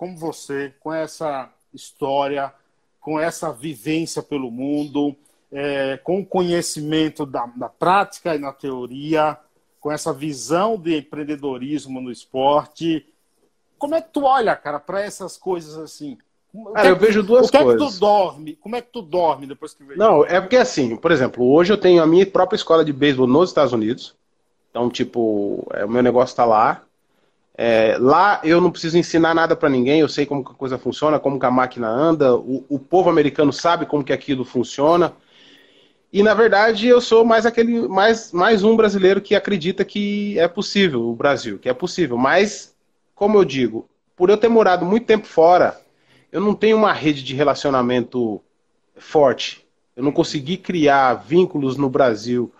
[0.00, 2.50] como você, com essa história,
[2.98, 5.14] com essa vivência pelo mundo,
[5.52, 9.38] é, com o conhecimento da, da prática e na teoria,
[9.78, 13.06] com essa visão de empreendedorismo no esporte,
[13.76, 16.16] como é que tu olha, cara, para essas coisas assim?
[16.74, 17.80] Cara, eu vejo duas o que coisas.
[17.80, 18.56] É que tu dorme?
[18.56, 19.96] Como é que tu dorme depois que vem?
[19.96, 23.26] Não, é porque assim, por exemplo, hoje eu tenho a minha própria escola de beisebol
[23.26, 24.16] nos Estados Unidos.
[24.70, 26.82] Então, tipo, é, o meu negócio tá lá.
[27.56, 30.78] É, lá eu não preciso ensinar nada para ninguém, eu sei como que a coisa
[30.78, 35.12] funciona, como que a máquina anda, o, o, povo americano sabe como que aquilo funciona.
[36.12, 40.48] E na verdade eu sou mais aquele mais, mais um brasileiro que acredita que é
[40.48, 42.16] possível o Brasil, que é possível.
[42.16, 42.74] Mas,
[43.14, 43.86] como eu digo,
[44.16, 45.79] por eu ter morado muito tempo fora,
[46.32, 48.40] eu não tenho uma rede de relacionamento
[48.96, 49.66] forte.
[49.96, 52.52] Eu não consegui criar vínculos no Brasil.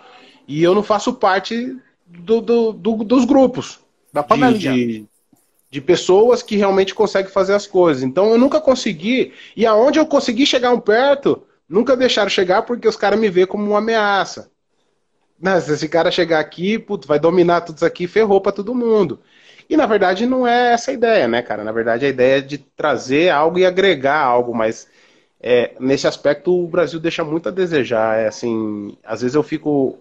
[0.46, 3.80] E eu não faço parte do, do, do, dos grupos.
[4.12, 5.06] Da de, de,
[5.70, 8.02] de, pessoas que realmente conseguem fazer as coisas.
[8.02, 9.32] Então eu nunca consegui.
[9.56, 13.46] E aonde eu consegui chegar um perto, nunca deixaram chegar porque os caras me veem
[13.46, 14.50] como uma ameaça.
[15.40, 18.74] Mas se esse cara chegar aqui, putz, vai dominar tudo isso aqui, ferrou pra todo
[18.74, 19.20] mundo.
[19.70, 21.62] E na verdade não é essa a ideia, né, cara?
[21.62, 24.88] Na verdade a ideia é de trazer algo e agregar algo, mas
[25.40, 28.18] é, nesse aspecto o Brasil deixa muito a desejar.
[28.18, 29.96] É assim, às vezes eu fico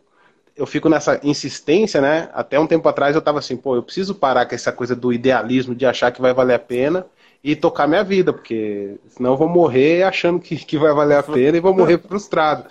[0.58, 2.30] eu fico nessa insistência, né?
[2.34, 5.14] Até um tempo atrás eu tava assim, pô, eu preciso parar com essa coisa do
[5.14, 7.06] idealismo de achar que vai valer a pena
[7.44, 11.24] e tocar minha vida, porque senão eu vou morrer achando que, que vai valer a
[11.24, 12.66] pena e vou morrer frustrado.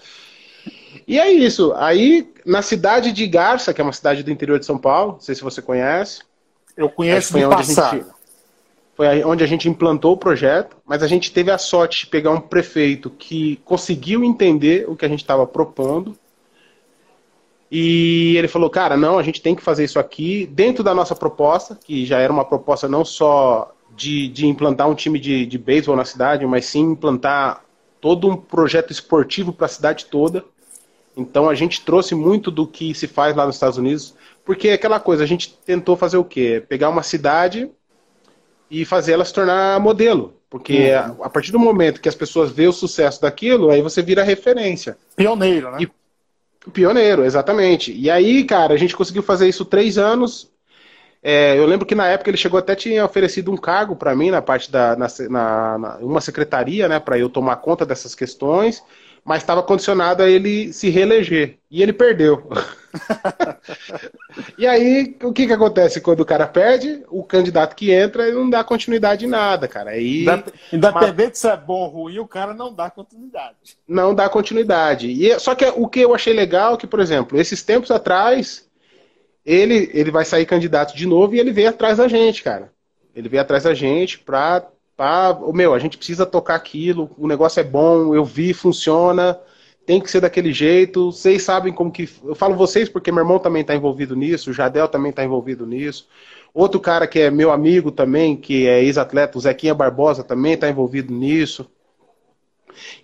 [1.06, 1.72] E é isso.
[1.76, 5.20] Aí, na cidade de Garça, que é uma cidade do interior de São Paulo, não
[5.20, 6.22] sei se você conhece,
[6.78, 7.86] eu conheço foi onde passado.
[7.86, 8.06] a gente
[8.94, 12.30] foi onde a gente implantou o projeto, mas a gente teve a sorte de pegar
[12.30, 16.16] um prefeito que conseguiu entender o que a gente estava propondo.
[17.70, 21.14] E ele falou, cara, não, a gente tem que fazer isso aqui dentro da nossa
[21.14, 25.58] proposta, que já era uma proposta não só de, de implantar um time de, de
[25.58, 27.64] beisebol na cidade, mas sim implantar
[28.00, 30.44] todo um projeto esportivo para a cidade toda.
[31.16, 34.14] Então a gente trouxe muito do que se faz lá nos Estados Unidos,
[34.48, 36.64] porque é aquela coisa, a gente tentou fazer o quê?
[36.66, 37.70] Pegar uma cidade
[38.70, 40.40] e fazer ela se tornar modelo.
[40.48, 41.22] Porque uhum.
[41.22, 44.96] a, partir do momento que as pessoas veem o sucesso daquilo, aí você vira referência.
[45.14, 45.80] Pioneiro, né?
[45.82, 47.92] E, pioneiro, exatamente.
[47.92, 50.50] E aí, cara, a gente conseguiu fazer isso três anos.
[51.22, 54.30] É, eu lembro que na época ele chegou até tinha oferecido um cargo para mim
[54.30, 58.82] na parte da na, na, na, uma secretaria, né, para eu tomar conta dessas questões
[59.28, 61.58] mas estava condicionado a ele se reeleger.
[61.70, 62.48] E ele perdeu.
[64.56, 67.04] e aí, o que, que acontece quando o cara perde?
[67.10, 69.90] O candidato que entra não dá continuidade em nada, cara.
[69.90, 70.24] Aí,
[70.72, 73.76] Independente se é bom ou ruim, o cara não dá continuidade.
[73.86, 75.10] Não dá continuidade.
[75.10, 78.66] E, só que o que eu achei legal é que, por exemplo, esses tempos atrás,
[79.44, 82.72] ele, ele vai sair candidato de novo e ele veio atrás da gente, cara.
[83.14, 84.66] Ele veio atrás da gente para
[84.98, 89.38] Pá, meu, a gente precisa tocar aquilo, o negócio é bom, eu vi, funciona,
[89.86, 92.08] tem que ser daquele jeito, vocês sabem como que.
[92.24, 95.64] Eu falo vocês porque meu irmão também está envolvido nisso, o Jadel também está envolvido
[95.64, 96.08] nisso.
[96.52, 100.68] Outro cara que é meu amigo também, que é ex-atleta, o Zequinha Barbosa, também está
[100.68, 101.70] envolvido nisso.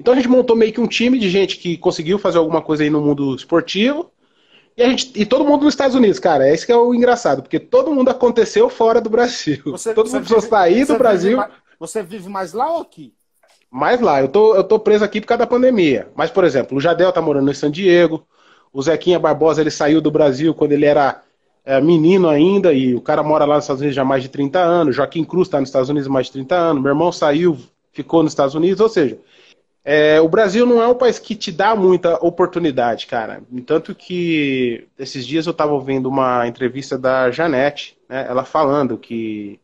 [0.01, 2.83] Então a gente montou meio que um time de gente que conseguiu fazer alguma coisa
[2.83, 4.11] aí no mundo esportivo.
[4.77, 6.49] E, a gente, e todo mundo nos Estados Unidos, cara.
[6.49, 9.63] É isso que é o engraçado, porque todo mundo aconteceu fora do Brasil.
[9.67, 11.39] Você, todo mundo precisou sair do Brasil.
[11.79, 13.15] Você vive mais lá ou aqui?
[13.71, 14.21] Mais lá.
[14.21, 16.09] Eu tô, eu tô preso aqui por causa da pandemia.
[16.15, 18.27] Mas, por exemplo, o Jadel tá morando em San Diego.
[18.73, 21.23] O Zequinha Barbosa, ele saiu do Brasil quando ele era
[21.65, 22.73] é, menino ainda.
[22.73, 24.97] E o cara mora lá nos Estados Unidos já há mais de 30 anos.
[24.97, 26.83] Joaquim Cruz tá nos Estados Unidos há mais de 30 anos.
[26.83, 27.59] Meu irmão saiu,
[27.93, 28.81] ficou nos Estados Unidos.
[28.81, 29.19] Ou seja,
[29.85, 33.43] é, o Brasil não é um país que te dá muita oportunidade, cara.
[33.67, 39.61] Tanto que esses dias eu estava ouvindo uma entrevista da Janete, né, ela falando que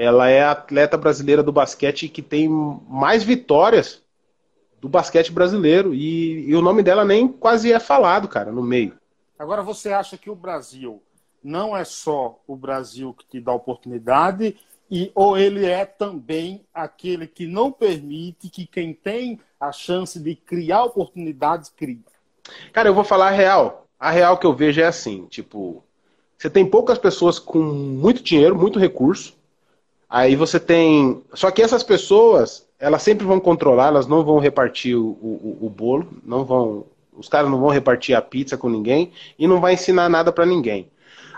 [0.00, 4.02] ela é a atleta brasileira do basquete que tem mais vitórias
[4.80, 5.94] do basquete brasileiro.
[5.94, 8.94] E, e, o nome dela nem quase é falado, cara, no meio.
[9.38, 11.02] Agora, você acha que o Brasil
[11.44, 14.56] não é só o Brasil que te dá oportunidade,
[14.90, 20.34] e ou ele é também aquele que não permite que quem tem a chance de
[20.34, 22.00] criar oportunidades crie?
[22.72, 23.86] Cara, eu vou falar a real.
[23.98, 25.84] A real que eu vejo é assim, tipo,
[26.38, 29.38] você tem poucas pessoas com muito dinheiro, muito recurso,
[30.10, 31.22] Aí você tem.
[31.32, 35.70] Só que essas pessoas, elas sempre vão controlar, elas não vão repartir o, o, o
[35.70, 36.84] bolo, não vão.
[37.16, 40.44] Os caras não vão repartir a pizza com ninguém e não vai ensinar nada para
[40.44, 40.90] ninguém.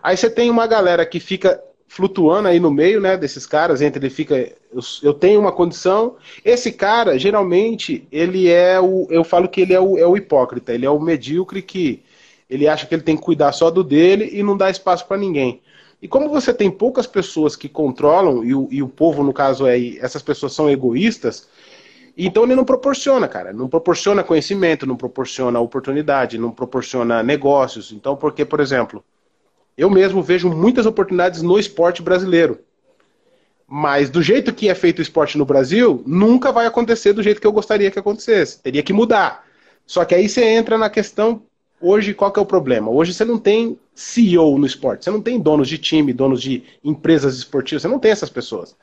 [0.02, 1.62] Aí você tem uma galera que fica
[1.92, 4.34] flutuando aí no meio, né, desses caras, entre ele fica,
[4.72, 9.74] eu, eu, tenho uma condição, esse cara, geralmente, ele é o, eu falo que ele
[9.74, 12.02] é o, é o hipócrita, ele é o medíocre que
[12.48, 15.18] ele acha que ele tem que cuidar só do dele e não dá espaço para
[15.18, 15.60] ninguém.
[16.02, 19.68] E como você tem poucas pessoas que controlam, e o, e o povo, no caso,
[19.68, 21.48] é essas pessoas são egoístas,
[22.18, 23.52] então ele não proporciona, cara.
[23.52, 27.92] Não proporciona conhecimento, não proporciona oportunidade, não proporciona negócios.
[27.92, 29.04] Então, porque, por exemplo,
[29.78, 32.58] eu mesmo vejo muitas oportunidades no esporte brasileiro.
[33.66, 37.40] Mas do jeito que é feito o esporte no Brasil, nunca vai acontecer do jeito
[37.40, 38.60] que eu gostaria que acontecesse.
[38.60, 39.46] Teria que mudar.
[39.86, 41.42] Só que aí você entra na questão,
[41.82, 42.90] hoje qual que é o problema?
[42.90, 46.62] Hoje você não tem CEO no esporte, você não tem donos de time, donos de
[46.82, 48.76] empresas esportivas, você não tem essas pessoas.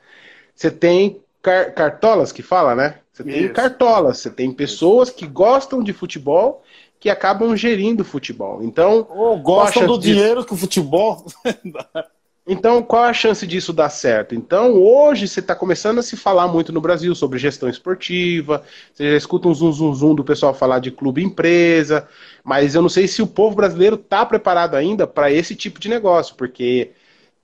[0.54, 2.98] Você tem car cartolas que fala, né?
[3.12, 3.54] Você tem Isso.
[3.54, 6.62] cartolas, você tem pessoas que gostam de futebol
[6.98, 8.62] que acabam gerindo futebol.
[8.62, 10.12] Então, Ou gostam do de...
[10.12, 11.24] dinheiro que o futebol
[12.46, 14.34] Então, qual a chance disso dar certo?
[14.34, 19.10] Então, hoje você está começando a se falar muito no Brasil sobre gestão esportiva, você
[19.10, 22.08] já escuta um zum, zum, zum do pessoal falar de clube empresa,
[22.42, 25.88] mas eu não sei se o povo brasileiro está preparado ainda para esse tipo de
[25.88, 26.92] negócio, porque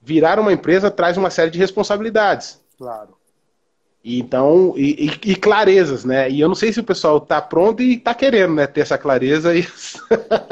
[0.00, 2.60] virar uma empresa traz uma série de responsabilidades.
[2.78, 3.15] Claro.
[4.08, 6.30] Então, e, e, e, clarezas, né?
[6.30, 8.96] E eu não sei se o pessoal está pronto e está querendo né, ter essa
[8.96, 9.64] clareza e, e,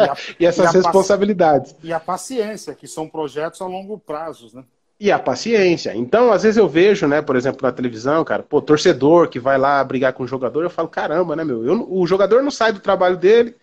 [0.03, 1.77] a, e essas responsabilidades.
[1.81, 4.65] E a paciência, que são projetos a longo prazo, né?
[4.99, 5.95] E a paciência.
[5.95, 9.57] Então, às vezes eu vejo, né, por exemplo, na televisão, cara, pô, torcedor que vai
[9.57, 11.65] lá brigar com o jogador, eu falo, caramba, né, meu?
[11.65, 13.55] Eu, o jogador não sai do trabalho dele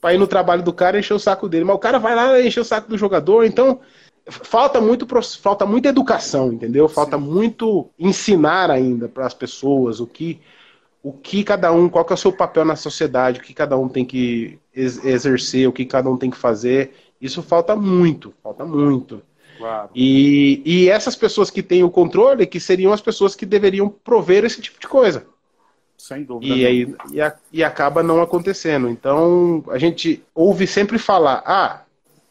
[0.00, 2.14] para ir no trabalho do cara e encher o saco dele, mas o cara vai
[2.14, 3.80] lá encher o saco do jogador, então
[4.28, 5.06] falta muito
[5.40, 6.88] falta muita educação, entendeu?
[6.88, 7.24] Falta Sim.
[7.24, 10.40] muito ensinar ainda para as pessoas o que
[11.02, 13.78] o que cada um, qual que é o seu papel na sociedade, o que cada
[13.78, 16.94] um tem que exercer, o que cada um tem que fazer.
[17.20, 19.22] Isso falta muito, falta muito.
[19.56, 19.88] Claro.
[19.94, 24.44] E, e essas pessoas que têm o controle, que seriam as pessoas que deveriam prover
[24.44, 25.24] esse tipo de coisa.
[25.96, 26.54] Sem dúvida.
[26.54, 28.88] E, aí, e, a, e acaba não acontecendo.
[28.88, 31.82] Então, a gente ouve sempre falar, ah,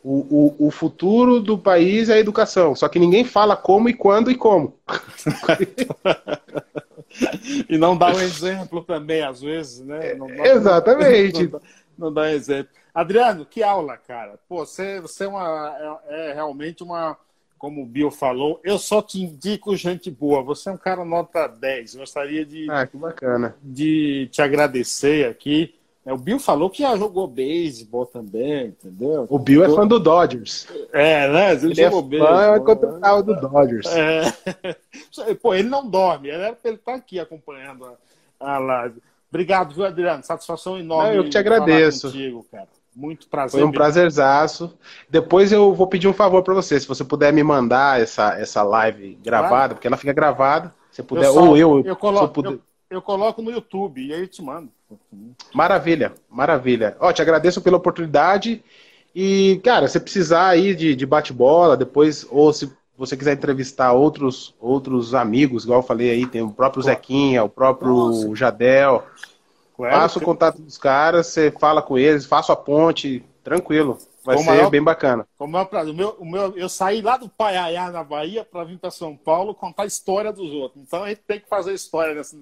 [0.07, 3.93] o, o, o, futuro do país é a educação, só que ninguém fala como e
[3.93, 4.77] quando e como.
[7.67, 10.13] e não dá um exemplo também, às vezes, né?
[10.13, 11.45] Não dá, Exatamente.
[11.47, 11.59] Não dá,
[11.97, 12.71] não dá exemplo.
[12.93, 14.37] Adriano, que aula, cara.
[14.47, 17.17] Pô, você, você é, uma, é, é realmente uma,
[17.57, 20.43] como o Bill falou, eu só te indico gente boa.
[20.43, 21.95] Você é um cara nota 10.
[21.95, 23.55] Gostaria de, ah, que bacana.
[23.63, 25.73] de te agradecer aqui.
[26.05, 29.25] É, o Bill falou que já jogou beisebol também, entendeu?
[29.27, 30.67] O Bill é fã do Dodgers.
[30.93, 31.53] É, né?
[31.53, 32.99] Ele, ele é jogou é beisebol.
[33.01, 33.87] Fã do Dodgers.
[33.87, 35.33] É.
[35.41, 36.29] Pô, ele não dorme.
[36.29, 37.85] Era pra ele estar tá aqui acompanhando
[38.39, 39.01] a, a live.
[39.29, 40.23] Obrigado, viu, Adriano?
[40.23, 41.17] Satisfação enorme.
[41.17, 42.11] eu que te agradeço.
[42.11, 42.67] Contigo, cara.
[42.95, 43.59] Muito prazer.
[43.59, 44.77] Foi um prazerzaço.
[45.09, 46.79] Depois eu vou pedir um favor para você.
[46.79, 49.73] Se você puder me mandar essa, essa live gravada, claro.
[49.75, 50.73] porque ela fica gravada.
[50.91, 51.83] Se puder, eu só, ou eu.
[51.83, 52.53] Eu coloco, puder...
[52.53, 54.71] eu, eu coloco no YouTube e aí eu te mando.
[55.53, 56.95] Maravilha, maravilha.
[56.99, 58.63] Ó, te agradeço pela oportunidade.
[59.13, 64.53] E, cara, se precisar aí de, de bate-bola, depois, ou se você quiser entrevistar outros,
[64.59, 66.89] outros amigos, igual eu falei aí, tem o próprio Pô.
[66.89, 68.35] Zequinha, o próprio Nossa.
[68.35, 69.03] Jadel.
[69.75, 73.97] Claro, faça o contato dos caras, você fala com eles, faça a ponte, tranquilo.
[74.23, 75.27] Vai ser maior, bem bacana.
[75.37, 75.93] Com o, maior prazer.
[75.93, 79.15] O meu, o meu, eu saí lá do Paiaiá, na Bahia, para vir para São
[79.15, 80.81] Paulo contar a história dos outros.
[80.81, 82.35] Então a gente tem que fazer história nessa,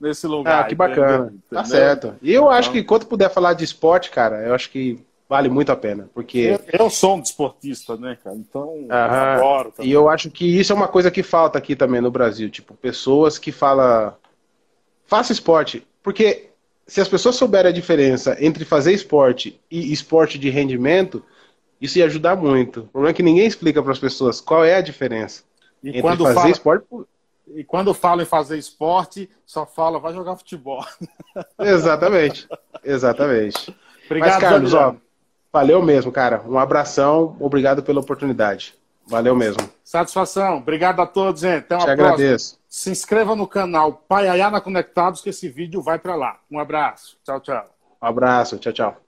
[0.00, 0.64] nesse lugar.
[0.64, 1.26] Ah, que bacana.
[1.26, 1.40] Entendeu?
[1.50, 2.14] Tá certo.
[2.22, 2.80] E eu acho então...
[2.80, 6.08] que quando puder falar de esporte, cara, eu acho que vale muito a pena.
[6.14, 6.58] Porque.
[6.72, 8.36] Eu, eu sou um desportista, né, cara?
[8.36, 9.72] Então, eu adoro.
[9.72, 9.90] Também.
[9.90, 12.48] E eu acho que isso é uma coisa que falta aqui também no Brasil.
[12.50, 14.14] Tipo, pessoas que falam.
[15.06, 15.86] Faça esporte.
[16.02, 16.50] Porque
[16.86, 21.22] se as pessoas souberem a diferença entre fazer esporte e esporte de rendimento,
[21.80, 22.80] isso ia ajudar muito.
[22.80, 25.42] O problema é que ninguém explica para as pessoas qual é a diferença
[25.82, 26.50] e entre fazer fala...
[26.50, 26.86] esporte
[27.54, 30.84] e quando falo em fazer esporte, só fala, vai jogar futebol.
[31.58, 32.48] Exatamente.
[32.84, 33.74] Exatamente.
[34.06, 34.96] Obrigado, Mas, Carlos, ó,
[35.52, 36.42] valeu mesmo, cara.
[36.46, 38.74] Um abração, obrigado pela oportunidade.
[39.06, 39.68] Valeu mesmo.
[39.82, 40.58] Satisfação.
[40.58, 41.60] Obrigado a todos, gente.
[41.64, 42.08] Até uma Te próxima.
[42.08, 42.58] agradeço.
[42.68, 46.38] Se inscreva no canal Pai Ayana Conectados, que esse vídeo vai para lá.
[46.50, 47.16] Um abraço.
[47.24, 47.66] Tchau, tchau.
[48.02, 48.58] Um abraço.
[48.58, 49.07] Tchau, tchau.